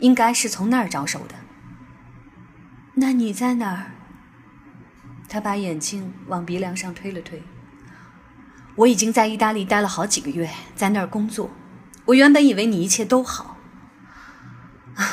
[0.00, 1.36] 应该是从那儿着手的。
[2.94, 3.93] 那你在哪儿？
[5.34, 7.42] 他把眼镜往鼻梁上推了推。
[8.76, 11.50] 我已经在意大利待了好几个月，在那儿工作。
[12.04, 13.56] 我原本以为你一切都好，
[14.94, 15.04] 啊，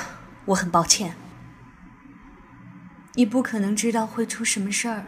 [0.46, 1.16] 我很抱歉。
[3.16, 5.06] 你不可能知道会出什么事儿。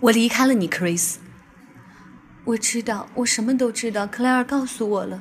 [0.00, 1.16] 我离开了你，Chris。
[2.44, 4.06] 我知道，我什么都知道。
[4.06, 5.20] 克莱尔告诉我了，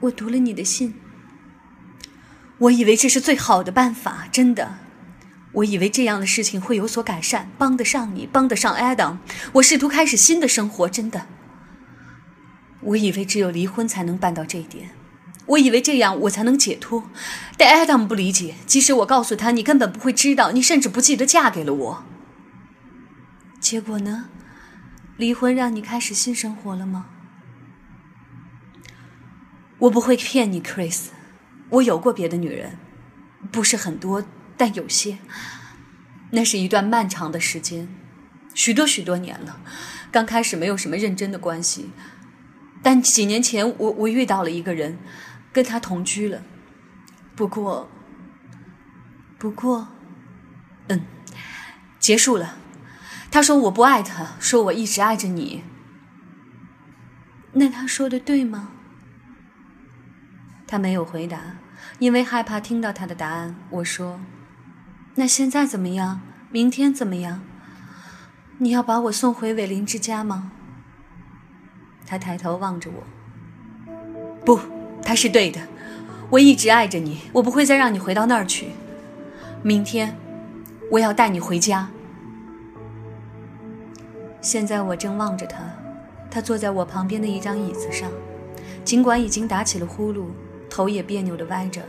[0.00, 0.94] 我读了你的信。
[2.56, 4.78] 我以为这是最好的办法，真的。
[5.52, 9.18] 我以为这样的事情会有所改善，帮得上你，帮得上 Adam。
[9.54, 11.26] 我试图开始新的生活，真的。
[12.82, 14.90] 我以为只有离婚才能办到这一点，
[15.46, 17.10] 我以为这样我才能解脱。
[17.56, 22.04] 但 Adam 不理解，即使我告诉他你根本不会知道，你甚至不记得嫁给了我。
[23.58, 24.28] 结果呢？
[25.16, 27.06] 离婚让你开始新生活了吗？
[29.80, 31.08] 我不会骗你，Chris。
[31.68, 32.78] 我有过别的女人，
[33.52, 34.24] 不是很多。
[34.60, 35.16] 但有些，
[36.32, 37.88] 那是一段漫长的时间，
[38.54, 39.58] 许多许多年了。
[40.12, 41.92] 刚开始没有什么认真的关系，
[42.82, 44.98] 但几年前我我遇到了一个人，
[45.50, 46.42] 跟他同居了。
[47.34, 47.88] 不过，
[49.38, 49.88] 不过，
[50.88, 51.06] 嗯，
[51.98, 52.58] 结束了。
[53.30, 55.64] 他说我不爱他，说我一直爱着你。
[57.54, 58.72] 那他说的对吗？
[60.66, 61.56] 他没有回答，
[61.98, 63.56] 因为害怕听到他的答案。
[63.70, 64.20] 我说。
[65.20, 66.22] 那现在怎么样？
[66.50, 67.42] 明天怎么样？
[68.56, 70.50] 你要把我送回伟林之家吗？
[72.06, 73.92] 他抬头望着我。
[74.46, 74.58] 不，
[75.02, 75.60] 他是对的。
[76.30, 78.68] 我一直爱着你，我不会再让你回到那儿去。
[79.62, 80.16] 明天，
[80.90, 81.90] 我要带你回家。
[84.40, 85.58] 现在我正望着他，
[86.30, 88.10] 他坐在我旁边的一张椅子上，
[88.86, 90.28] 尽管已经打起了呼噜，
[90.70, 91.82] 头也别扭的歪着，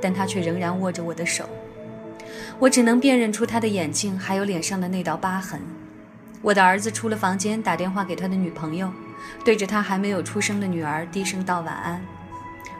[0.00, 1.48] 但他却仍然握着我的手。
[2.58, 5.60] 我只能辨认出他的眼睛，还有脸上的那道疤痕。
[6.42, 8.90] 我的儿子出了房间，打电话给他的女朋友，
[9.44, 12.00] 对着他还没有出生的女儿低声道晚安。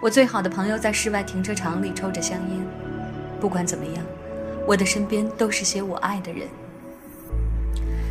[0.01, 2.67] 我最好的朋友在室外停车场里抽着香烟。
[3.41, 4.05] 不管怎么样，
[4.67, 6.47] 我的身边都是些我爱的人。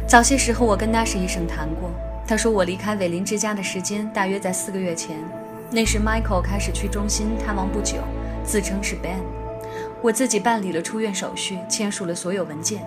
[0.07, 1.91] 早些时候，我跟纳什医生谈过，
[2.27, 5.17] 他说我离开韦林之家的时间大约在四个月前。
[5.71, 7.97] 那时，Michael 开始去中心探望不久，
[8.43, 9.42] 自称是 Ben。
[10.03, 12.83] 我自己办理了出院手续，签署了所有文件。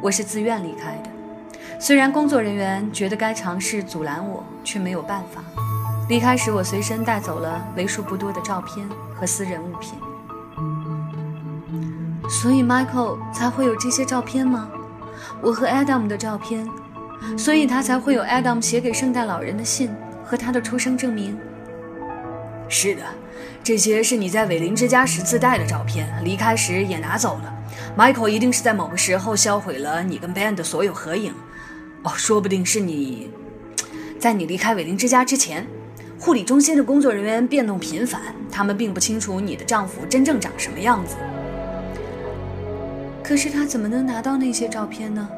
[0.00, 1.10] 我是自愿离开的，
[1.78, 5.40] 虽然工作人员觉得该尝试阻拦我，却没有办法。
[6.08, 8.84] 离开时，我随身带走了为数不多的照片
[9.14, 9.94] 和私人物品。
[12.28, 14.68] 所以，Michael 才会有这些照片吗？
[15.40, 16.68] 我和 Adam 的照片，
[17.38, 21.38] 所以他才会有 Adam 写给圣诞老人的信和他的出生证明。
[22.68, 23.02] 是的。
[23.64, 27.54] 这些是你在伟林之家时自带的照片，离开时也拿走了。
[27.96, 31.32] Michael 一定是在某个时候销毁了你跟 Ben 的所有合影。
[32.02, 33.30] 哦，说不定是你，
[34.18, 35.64] 在你离开伟林之家之前，
[36.18, 41.14] 护理中心的工作人员变动频繁，他们并不清楚你的丈夫真正长什么样子。
[43.22, 45.28] 可是他怎么能拿到那些照片呢？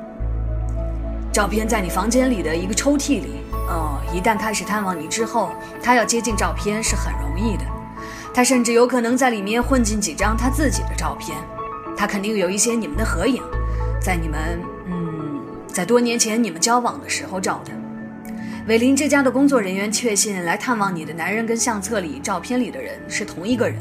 [1.30, 3.42] 照片在你房间里的一个抽屉里。
[3.68, 5.50] 哦，一旦开始探望你之后，
[5.82, 7.64] 他要接近照片是很容易的。
[8.34, 11.38] 他甚至有可能在里面混进几张他自己的照片，
[11.96, 13.40] 他肯定有一些你们的合影，
[14.00, 17.70] 在你们嗯，在多年前你们交往的时候照的。
[18.66, 23.76] 韦林这家的工作人员确信来探望你的男人跟相册里照片里的人是同一个人。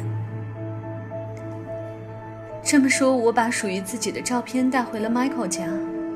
[2.63, 5.67] 这么说，我把属于自己的照片带回了 Michael 家，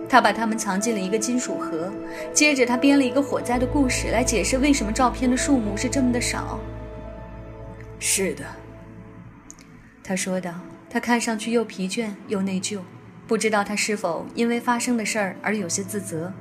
[0.07, 1.91] 他把它们藏进了一个金属盒，
[2.33, 6.59] 接着他编了一个火灾的故事来解释为什么照片的数目是这么的少。
[7.99, 8.45] 是的，
[10.03, 10.53] 他说道。
[10.89, 12.79] 他看上去又疲倦又内疚。
[13.27, 16.31] 不知道他是否因为发生的事儿而有些自责。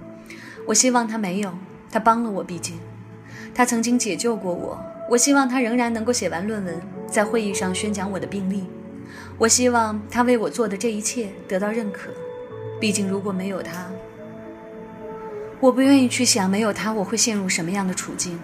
[0.66, 1.58] 我希望他没有，
[1.90, 2.78] 他帮了我，毕竟
[3.52, 4.80] 他曾经解救过我。
[5.10, 8.66] 我希望他仍然能够写完论文，在会议上宣讲我的病例。
[9.36, 12.10] 我希望他为我做的这一切得到认可。
[12.80, 13.90] 毕竟如果没有他，
[15.58, 18.38] 我不愿意去想没有他我会陷入什么样的处境。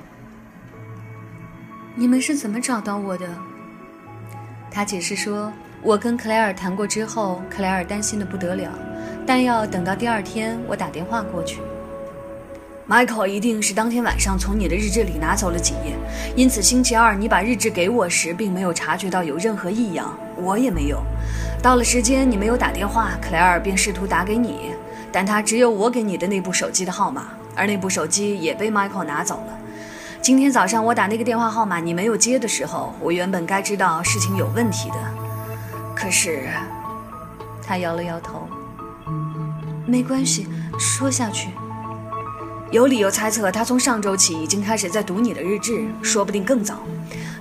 [1.95, 3.27] 你们是怎么找到我的？
[4.71, 8.71] 他解释说，我跟克莱尔谈过之后，克莱尔担心的不得了，
[9.27, 11.61] 但要等到第二天我打电话过去。
[12.89, 15.95] Michael 一定是当天晚上从你的日志里拿走了几页，
[16.35, 20.99] 因此星期二你把日志给我时，并没有察觉到有任何异样，我也没有。
[21.63, 24.71] 到了时间你没有打电话，克莱尔便试图打给你，
[25.13, 29.59] 但他只有我给你的那部手机的号码，而那部手机也被 Michael 拿走了。
[30.23, 34.97] 今天早上我打那个电话号码，你没有接的时候，我原本该知道事情有问题的。
[35.97, 36.49] 可是，
[37.61, 38.49] 他摇了摇头。
[39.85, 40.47] 没关系，
[40.79, 41.49] 说下去。
[42.71, 46.79] 有理由猜测，他从上周起已经开始在读你的日志，说不定更早。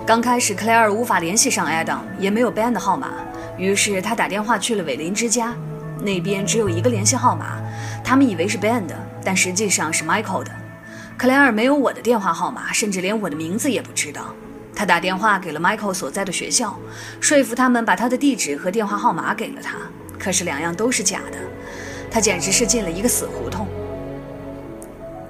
[0.04, 3.10] 刚开始，克莱尔无法联系上 Adam，也没有 Ben 的号码，
[3.56, 5.54] 于是他打电话去了韦林之家，
[6.00, 7.60] 那边只有一个联系号码，
[8.02, 10.50] 他们以为是 Ben 的，但实际上是 Michael 的。
[11.16, 14.34] 克莱尔没有我的电话号码，甚至连我的名字也不知道。
[14.74, 16.76] 他打电话给了 Michael 所在的学校，
[17.20, 19.76] 说服他们把他的地址和电话号码给了他。
[20.18, 21.38] 可是两样都是假的，
[22.10, 23.68] 他简直是进了一个死胡同。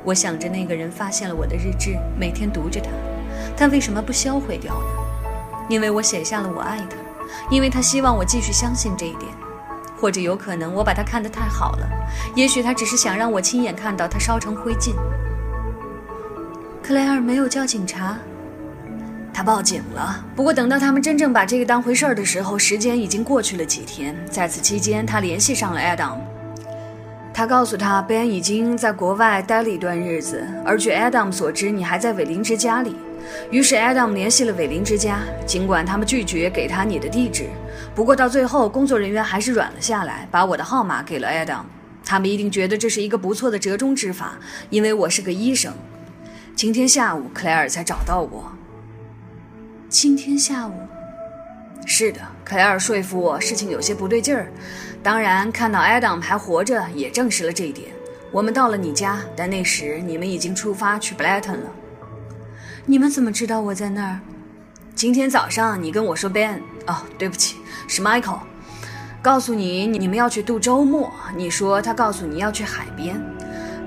[0.05, 2.91] 我想着那个人发现了我的日志，每天读着它，
[3.57, 5.67] 他为什么不销毁掉呢？
[5.69, 6.97] 因为我写下了我爱他，
[7.51, 9.31] 因为他希望我继续相信这一点，
[10.01, 11.89] 或者有可能我把他看得太好了，
[12.35, 14.95] 也许他只是想让我亲眼看到他烧成灰烬。
[16.93, 18.19] 克莱尔没有叫警察，
[19.33, 20.23] 他报警了。
[20.37, 24.15] 不过等到他们真正把这个当回事儿的时候，时间已经过去了几天。
[24.31, 26.19] 在此期间，他联系上了 Adam，
[27.33, 32.95] 他告诉他 Ben 已经在国外待了一段日子，而据 Adam 所知，你还在韦林之家里。
[33.51, 37.47] 于是 Adam 联系了韦林之家，尽管他们拒绝给他你的地址，
[37.95, 41.63] 不过到最后，工作人员还是软了下来，把我的号码给了 Adam。
[42.05, 44.35] 他们一定觉得这是一个不错的折中之法，
[44.69, 45.73] 因为我是个医生。
[46.63, 48.45] 今天下午，克莱尔才找到我。
[49.89, 50.73] 今天下午，
[51.85, 54.47] 是的，克莱尔说服我事情有些不对劲儿。
[55.03, 57.89] 当然，看到 Adam 还活着，也证实了这一点。
[58.31, 61.73] 我们到了你家，但那时你们已经出发去 Blatton 了。
[62.87, 64.21] 你们怎么知道我在那儿？
[64.95, 67.57] 今天早上你跟我说 Ben，哦，对不起，
[67.89, 68.39] 是 Michael，
[69.21, 71.13] 告诉你你们要去度周末。
[71.35, 73.21] 你说他告诉你要去海边。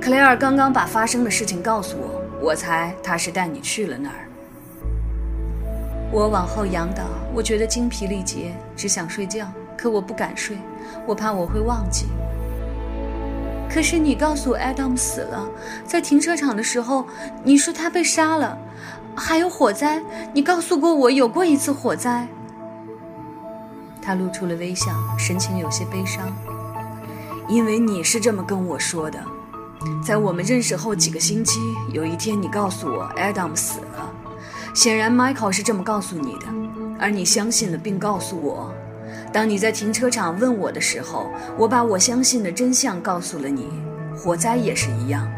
[0.02, 2.15] 克莱尔刚刚把发生的事情告诉我。
[2.42, 4.28] 我猜他是带你去了那儿。
[6.12, 10.58] 我往后仰倒，我觉得精疲力竭，只想睡觉，可我不敢睡，
[11.06, 12.06] 我怕我会忘记。
[13.70, 15.50] 可是你告诉我 Adam 死了，
[15.86, 17.06] 在停车场的时候，
[17.44, 18.58] 你说他被杀了，
[19.16, 22.28] 还有火灾，你告诉过我有过一次火灾。
[24.02, 26.32] 他露出了微笑，神情有些悲伤，
[27.50, 29.20] 因为你是这么跟我说的。
[30.04, 31.60] 在我们认识后几个星期，
[31.92, 34.14] 有一天你告诉我 Adam 死了。
[34.74, 36.48] 显然 Michael 是这么告诉你的，
[37.00, 38.74] 而你相信了，并告诉我。
[39.32, 43.70] 当你在停车场问我的时候，我把我相信的真相告诉了你。
[44.16, 45.30] 火灾也是一样，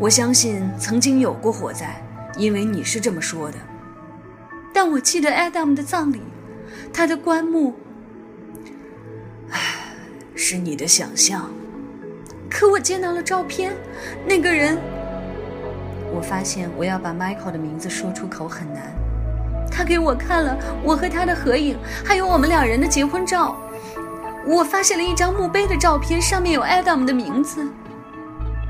[0.00, 2.00] 我相信曾经有过火灾，
[2.36, 3.58] 因为你是这么说的。
[4.72, 6.20] 但我记得 Adam 的葬礼，
[6.92, 7.74] 他的棺木，
[9.50, 9.58] 唉，
[10.34, 11.50] 是你的想象。
[12.50, 13.72] 可我见到了照片，
[14.26, 14.76] 那个人。
[16.12, 18.92] 我发现我要把 Michael 的名字说出口很难。
[19.70, 23.56] 他给我看了我和他的合影，还有我们两人的结婚照。
[24.44, 27.64] 我发现了一张墓碑的照片，上面有 Adam 的名字。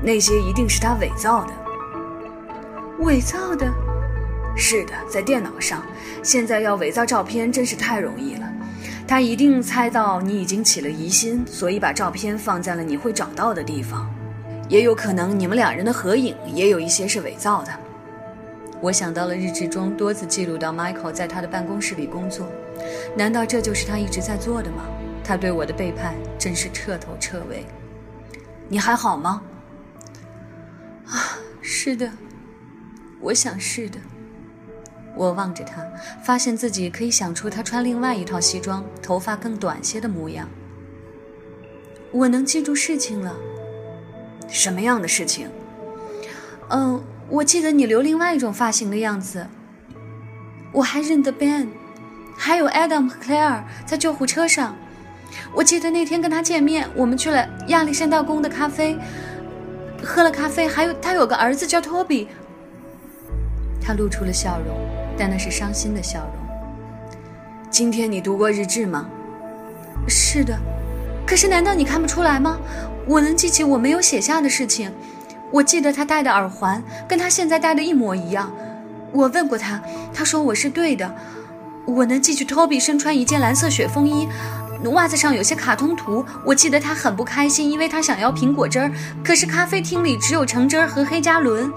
[0.03, 1.53] 那些一定是他伪造的。
[2.99, 3.67] 伪造的？
[4.55, 5.81] 是的，在电脑上。
[6.21, 8.50] 现在要伪造照片真是太容易了。
[9.11, 14.09] 他一定猜到你已经起了疑心，所以把照片放在了你会找到的地方。
[14.69, 17.73] 也有可能你们两人的合影也有一些是伪造的。
[18.79, 22.47] 我想到了日志中多次记录到 Michael 在他的办公室里工作，
[23.13, 24.85] 难道这就是他一直在做的吗？
[25.25, 27.65] 他对我的背叛真是彻头彻尾。
[28.69, 29.41] 你还好吗？
[31.07, 32.09] 啊，是的，
[33.19, 33.99] 我想是的。
[35.15, 35.85] 我望着他，
[36.23, 40.47] 发现自己可以想出他穿另外一套西装、头发更短些的模样。
[42.11, 43.35] 我能记住事情了。
[44.47, 45.47] 什么样的事情？
[46.69, 49.47] 嗯，我记得你留另外一种发型的样子。
[50.73, 51.69] 我还认得 Ben，
[52.35, 54.75] 还有 Adam 和 Claire 在救护车上。
[55.53, 58.97] 我记得那天跟他见面，我们去了亚历山大宫的咖啡，
[60.03, 62.27] 喝了咖啡，还有他有个儿子叫托比。
[63.81, 64.77] 他露出了笑容，
[65.21, 66.33] 但那是伤心的笑容。
[67.69, 69.05] 今天你读过日志吗？
[70.07, 70.57] 是的。
[71.27, 72.57] 可是难道你看不出来吗？
[73.05, 74.91] 我能记起我没有写下的事情。
[75.51, 78.51] 我记得他戴的耳环跟他现在戴的一模一样。
[79.11, 79.79] 我问过他，
[80.11, 81.13] 他说我是对的。
[81.85, 84.27] 我能记起托比身穿一件蓝色雪风衣，
[84.85, 86.25] 袜子上有些卡通图。
[86.43, 88.91] 我记得他很不开心，因为他想要苹果汁儿，
[89.23, 91.71] 可是咖啡厅里只有橙汁儿和黑加仑。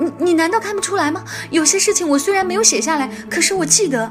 [0.00, 1.22] 你你难道看不出来吗？
[1.50, 4.10] 有些事情我虽然没有写下来，可是我记得。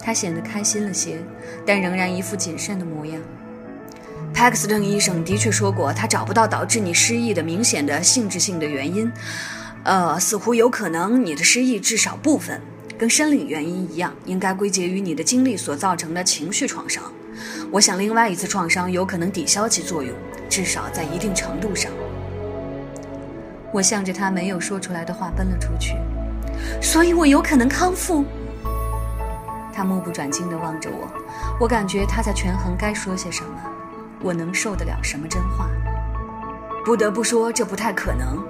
[0.00, 1.18] 他显得开心了些，
[1.66, 3.20] 但仍然一副谨慎的模样。
[4.32, 9.10] 帕克斯顿医生的确说过，他找不到导致你失忆的明显的性质性的原因。
[9.82, 12.60] 呃，似乎有可能你的失忆至少部分。
[12.96, 17.02] 跟生理原因一样，应该归结于你的经历所造成的情绪创伤。
[17.72, 20.14] 我想，另外一次创伤有可能抵消其作用，
[20.48, 21.90] 至少在一定程度上。
[23.74, 25.96] 我向着他没有说出来的话奔了出去，
[26.80, 28.24] 所以我有可能康复。
[29.72, 31.08] 他目不转睛地望着我，
[31.58, 33.50] 我感觉他在权衡该说些什么。
[34.22, 35.68] 我能受得了什么真话？
[36.84, 38.40] 不得不说，这不太可能。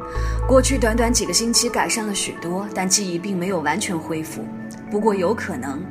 [0.47, 4.47] 过去短短几个星期改善了许多，但记忆并没有完全恢复。
[4.91, 5.83] 不过有可能。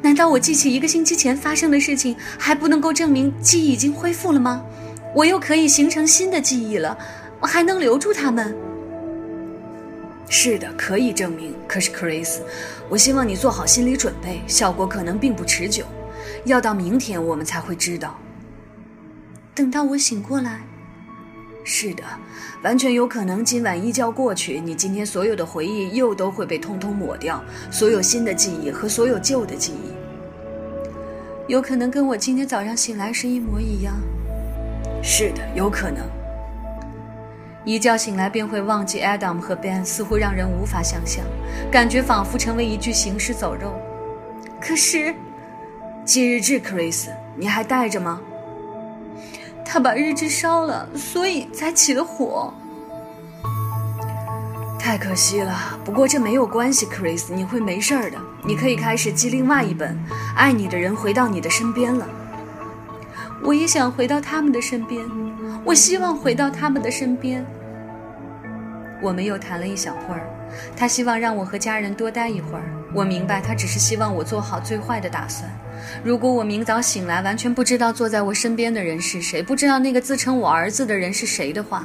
[0.00, 4.62] 难道我记起一个星期前发生的事情，还不能够证明记忆已经恢复了吗？
[5.14, 6.96] 我又可以形成新的记忆了，
[7.40, 8.54] 我还能留住他们？
[10.28, 11.54] 是的，可以证明。
[11.68, 12.38] 可是，Chris，
[12.88, 15.84] 我希望你做好心理准备，效果可能并不持久，
[16.44, 18.18] 要到明天我们才会知道。
[19.54, 20.60] 等到我醒过来。
[21.62, 22.02] 是的，
[22.62, 23.44] 完全有可能。
[23.44, 33.94] 今晚一觉过去，你今天所有的回忆又都会被通通抹掉，所有新的记忆和所有旧的记忆，有可能跟我今天早上醒来时一模一样。
[35.02, 36.15] 是的，有可能。
[37.66, 41.24] 一觉醒来便会忘记 Adam 和 Ben，似乎让人无法想象，
[41.68, 43.74] 感觉仿佛成为一具行尸走肉。
[44.60, 45.12] 可是，
[46.04, 48.20] 记日志，Chris，你还带着吗？
[49.64, 52.54] 他把日志烧了，所以才起了火。
[54.78, 58.16] 太可惜了，不过这没有关系，Chris，你会没事儿的。
[58.44, 59.98] 你可以开始记另外一本，
[60.36, 62.06] 爱你的人回到你的身边了。
[63.42, 65.04] 我也想回到他们的身边，
[65.64, 67.44] 我希望回到他们的身边。
[69.02, 70.26] 我们又谈了一小会儿，
[70.76, 72.64] 他希望让我和家人多待一会儿。
[72.94, 75.50] 我明白，他只是希望我做好最坏的打算。
[76.02, 81.84] 如果我明早醒来，完全不知道坐在我身边的人是谁，不知道那个自称我儿子的人是谁的话，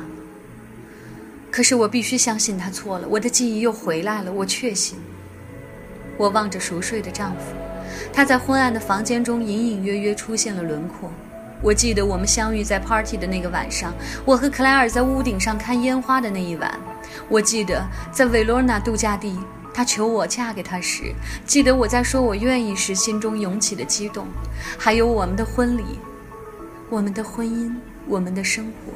[1.51, 3.07] 可是我必须相信他错了。
[3.09, 4.97] 我的记忆又回来了，我确信。
[6.17, 7.53] 我望着熟睡的丈夫，
[8.13, 11.11] 他在昏暗的房间中隐隐约约出现了轮廓。
[11.61, 13.93] 我记得我们相遇在 party 的那个晚上，
[14.25, 16.79] 我和克莱尔在屋顶上看烟花的那一晚。
[17.29, 19.39] 我记得在维罗纳度假地。
[19.73, 24.27] 他求我嫁给他时，记得我在说我愿意时心中涌起的激动，
[24.77, 25.97] 还有我们的婚礼，
[26.89, 27.73] 我们的婚姻，
[28.05, 28.91] 我们的生活。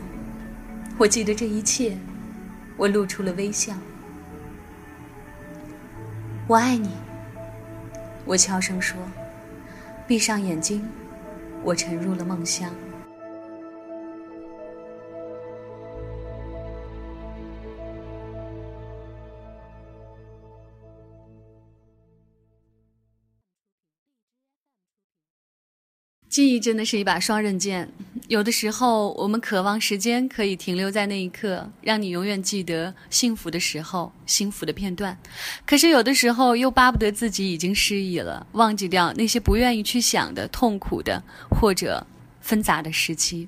[0.97, 1.97] 我记得这一切，
[2.75, 3.71] 我露出了微笑。
[6.45, 6.89] 我爱你，
[8.25, 8.97] 我悄声说。
[10.05, 10.85] 闭上眼睛，
[11.65, 12.71] 我沉入了梦乡。
[26.35, 27.89] 记忆真的是一把双刃剑，
[28.27, 35.15] 有的时候我们渴望时间可以停留在那一刻，让你永远记得幸福的时候、幸福的片段；
[35.65, 42.05] 可是有的时候又巴不得自己已经失忆了，忘记掉那些不愿意去想的痛苦的或者
[42.41, 43.47] 纷杂的时期。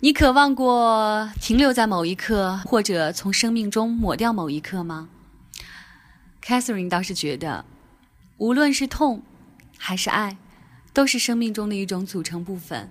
[0.00, 5.08] 你渴望过停留在某一刻，或者从生命中抹掉某一刻吗
[6.44, 7.64] ？Catherine 倒是觉得，
[8.36, 9.22] 无论是痛
[9.78, 10.36] 还是爱。
[10.96, 12.88] 都是生命中的一种组成部分。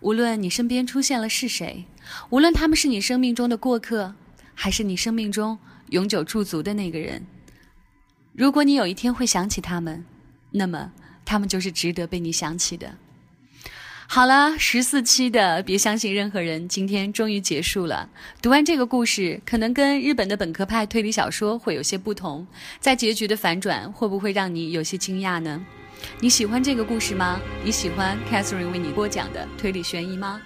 [0.00, 1.84] 无论你身边出现了是谁，
[2.30, 4.16] 无论他们是你生命中的过客，
[4.52, 5.56] 还是你生命中
[5.90, 7.24] 永久驻足的那个人，
[8.32, 10.04] 如果你有一天会想起他们，
[10.50, 10.90] 那么
[11.24, 12.96] 他们就是值得被你想起的。
[14.08, 18.10] 好了，十四期的《别相信任何人》今天终于结束了。
[18.42, 22.44] 读完这个故事，可能跟日本的本科派推理小说会有些不同，
[22.80, 25.64] 在结局的反转会不会让你有些惊讶呢？
[26.20, 27.40] 你喜欢这个故事吗？
[27.64, 30.40] 你喜欢 Catherine 为你播讲的推理悬疑吗？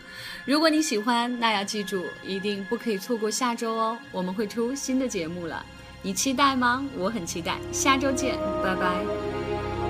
[0.44, 5.64] 如果你喜欢，那要记住，一定不可以错过下周哦，我们会出新的节目了。
[6.02, 6.84] 你期待吗？
[6.96, 7.58] 我很期待。
[7.70, 9.81] 下周见，拜拜。